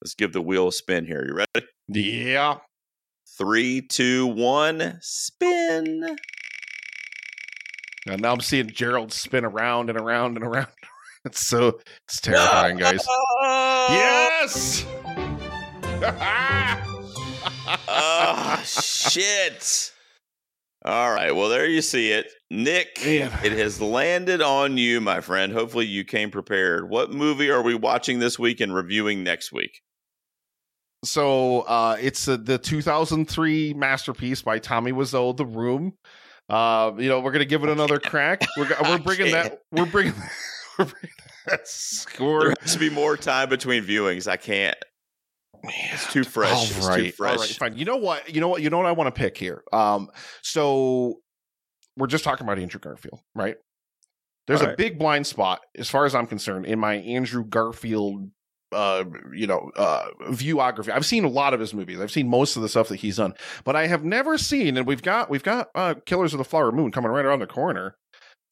[0.00, 1.24] Let's give the wheel a spin here.
[1.26, 1.66] You ready?
[1.88, 2.58] Yeah.
[3.36, 6.16] Three, two, one, spin.
[8.06, 10.68] And now I'm seeing Gerald spin around and around and around.
[11.24, 13.04] It's so it's terrifying, guys.
[13.90, 14.86] Yes.
[17.88, 19.92] Ah, shit.
[20.84, 21.34] All right.
[21.34, 22.26] Well, there you see it.
[22.50, 23.32] Nick, Man.
[23.42, 25.52] it has landed on you, my friend.
[25.52, 26.88] Hopefully, you came prepared.
[26.88, 29.80] What movie are we watching this week and reviewing next week?
[31.04, 35.94] so uh, it's uh, the 2003 masterpiece by Tommy Wiseau, The Room.
[36.48, 38.46] Uh, you know, we're gonna give it another crack.
[38.56, 39.60] We're we're bringing that.
[39.72, 40.14] We're bringing.
[40.78, 41.10] We're bringing
[41.46, 42.40] that score.
[42.40, 44.28] There has to be more time between viewings.
[44.28, 44.76] I can't.
[45.64, 46.52] It's too fresh.
[46.52, 47.36] All It's too fresh.
[47.36, 47.78] all right, fine.
[47.78, 48.34] You know what?
[48.34, 48.60] You know what?
[48.60, 49.62] You know what I want to pick here.
[49.72, 50.10] Um,
[50.42, 51.14] so
[51.96, 53.56] we're just talking about Andrew Garfield, right?
[54.46, 58.30] There's All a big blind spot, as far as I'm concerned, in my Andrew Garfield,
[58.72, 60.90] uh, you know, uh, viewography.
[60.90, 62.00] I've seen a lot of his movies.
[62.00, 64.76] I've seen most of the stuff that he's done, but I have never seen.
[64.76, 67.46] And we've got we've got uh, Killers of the Flower Moon coming right around the
[67.46, 67.96] corner.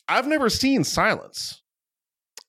[0.09, 1.61] I've never seen Silence.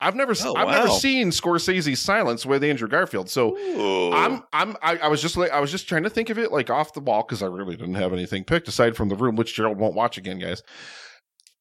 [0.01, 3.29] I've never, s- Oh, I've never seen Scorsese's Silence with Andrew Garfield.
[3.29, 4.11] So Ooh.
[4.13, 6.51] I'm I'm I, I was just like I was just trying to think of it
[6.51, 9.37] like off the wall because I really didn't have anything picked aside from the room,
[9.37, 10.61] which Gerald won't watch again, guys.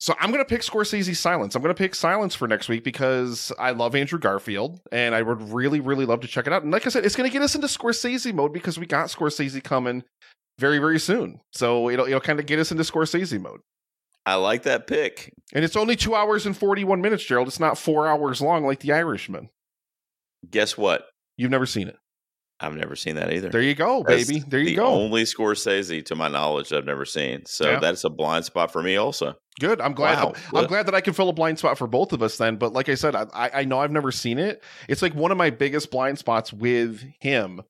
[0.01, 1.55] So I'm gonna pick Scorsese's Silence.
[1.55, 5.41] I'm gonna pick Silence for next week because I love Andrew Garfield and I would
[5.51, 6.63] really, really love to check it out.
[6.63, 9.63] And like I said, it's gonna get us into Scorsese mode because we got Scorsese
[9.63, 10.03] coming
[10.59, 11.41] very, very soon.
[11.53, 13.61] So it'll it'll kind of get us into Scorsese mode.
[14.27, 15.33] I like that pick.
[15.53, 17.49] And it's only two hours and forty one minutes, Gerald.
[17.49, 19.49] It's not four hours long like The Irishman.
[20.51, 21.07] Guess what?
[21.37, 21.97] You've never seen it.
[22.61, 23.49] I've never seen that either.
[23.51, 24.45] There you go, That's baby.
[24.47, 24.87] There you the go.
[24.87, 27.45] Only Scorsese, to my knowledge, I've never seen.
[27.47, 27.81] So Yeah.
[27.81, 29.35] that's a blind spot for me, also.
[29.61, 29.81] Good.
[29.81, 30.23] I'm glad.
[30.23, 30.35] Wow.
[30.53, 32.57] I'm, I'm glad that I can fill a blind spot for both of us then.
[32.57, 34.63] But like I said, I, I know I've never seen it.
[34.89, 37.61] It's like one of my biggest blind spots with him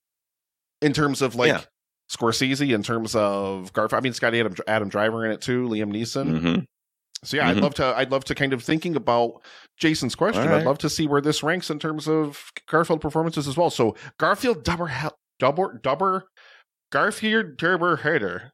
[0.83, 1.63] in terms of like Yeah.
[2.11, 3.99] Scorsese, in terms of Garfield.
[3.99, 6.41] I mean, it's got Adam Adam Driver in it too, Liam Neeson.
[6.41, 6.61] hmm
[7.25, 7.63] So yeah, I'd Mhm.
[7.63, 7.85] love to.
[7.97, 9.43] I'd love to kind of thinking about
[9.77, 10.49] Jason's question.
[10.49, 13.71] All I'd love to see where this ranks in terms of Garfield performances as well.
[13.71, 14.89] So Garfield double
[15.41, 16.23] double double
[16.93, 18.53] Garfield double header.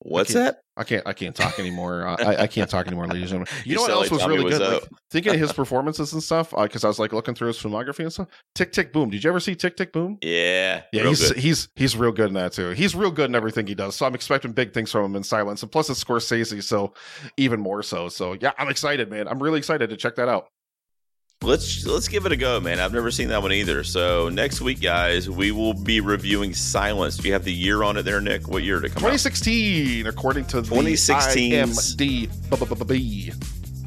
[0.00, 0.40] What's Okay.
[0.44, 0.60] that?
[0.76, 1.06] I can't.
[1.06, 2.06] I can't talk anymore.
[2.06, 3.48] Uh, I, I can't talk anymore, ladies and gentlemen.
[3.64, 4.60] You, You know what else like was really good?
[4.60, 8.00] Like, thinking of his performances and stuff, because I was like looking through his filmography
[8.00, 8.28] and stuff.
[8.54, 9.08] Tick Tick Boom.
[9.08, 10.18] Did you ever see Tick Tick Boom?
[10.20, 11.38] Yeah, Yeah, he's good.
[11.38, 12.70] he's he's real good in that too.
[12.70, 13.96] He's real good in everything he does.
[13.96, 16.92] So I'm expecting big things from him in Silence, and plus it's Scorsese, so
[17.38, 18.10] even more so.
[18.10, 19.28] So yeah, I'm excited, man.
[19.28, 20.48] I'm really excited to check that out.
[21.42, 22.80] Let's let's give it a go, man.
[22.80, 23.84] I've never seen that one either.
[23.84, 27.16] So next week, guys, we will be reviewing Silence.
[27.16, 28.48] Do you have the year on it there, Nick?
[28.48, 29.12] What year to come out?
[29.12, 33.34] 2016, according to the 2016's IMDb.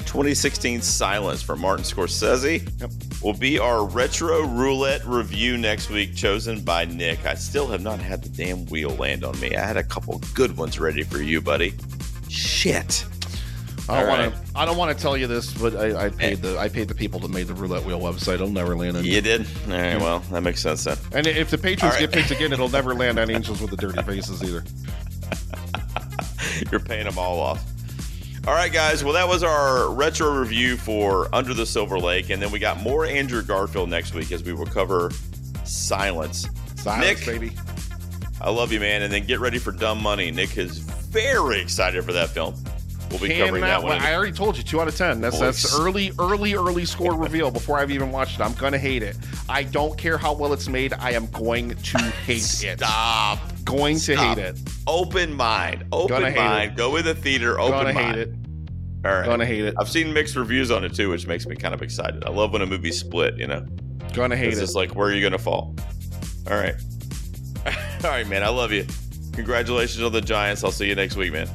[0.06, 2.90] 2016 Silence from Martin Scorsese Yep.
[3.22, 7.24] will be our retro roulette review next week, chosen by Nick.
[7.26, 9.54] I still have not had the damn wheel land on me.
[9.54, 11.74] I had a couple good ones ready for you, buddy.
[12.28, 13.04] Shit.
[13.90, 14.40] I don't All want to.
[14.54, 16.50] I don't want to tell you this, but I, I paid eh.
[16.52, 18.34] the I paid the people that made the roulette wheel website.
[18.34, 19.46] It'll never land on You You did?
[19.66, 20.96] All right, well, that makes sense then.
[21.12, 22.00] And if the patrons right.
[22.00, 24.64] get picked again, it'll never land on Angels with the Dirty Faces either.
[26.70, 27.64] You're paying them all off.
[28.46, 29.04] All right, guys.
[29.04, 32.30] Well, that was our retro review for Under the Silver Lake.
[32.30, 35.10] And then we got more Andrew Garfield next week as we will cover
[35.64, 36.48] Silence.
[36.76, 37.26] Silence, Nick.
[37.26, 37.52] baby.
[38.40, 39.02] I love you, man.
[39.02, 40.30] And then get ready for Dumb Money.
[40.30, 42.54] Nick is very excited for that film.
[43.10, 43.98] We'll be covering that one.
[43.98, 45.20] I already told you two out of ten.
[45.20, 48.42] That's that's early, early, early score reveal before I've even watched it.
[48.42, 49.16] I'm gonna hate it.
[49.48, 50.92] I don't care how well it's made.
[50.92, 52.78] I am going to hate it.
[52.78, 53.40] Stop.
[53.64, 54.38] Going to Stop.
[54.38, 54.58] hate it.
[54.86, 55.84] Open mind.
[55.92, 56.76] Open Gonna mind.
[56.76, 57.58] Go in the theater.
[57.58, 58.16] Open Gonna mind.
[58.16, 58.34] hate it.
[59.04, 59.24] All right.
[59.26, 59.74] Gonna hate it.
[59.80, 62.24] I've seen mixed reviews on it too, which makes me kind of excited.
[62.24, 63.66] I love when a movie's split, you know?
[64.12, 64.60] Gonna hate It's it.
[64.62, 65.74] just like, where are you going to fall?
[66.50, 66.74] All right.
[68.04, 68.42] All right, man.
[68.42, 68.86] I love you.
[69.32, 70.62] Congratulations on the Giants.
[70.64, 71.48] I'll see you next week, man.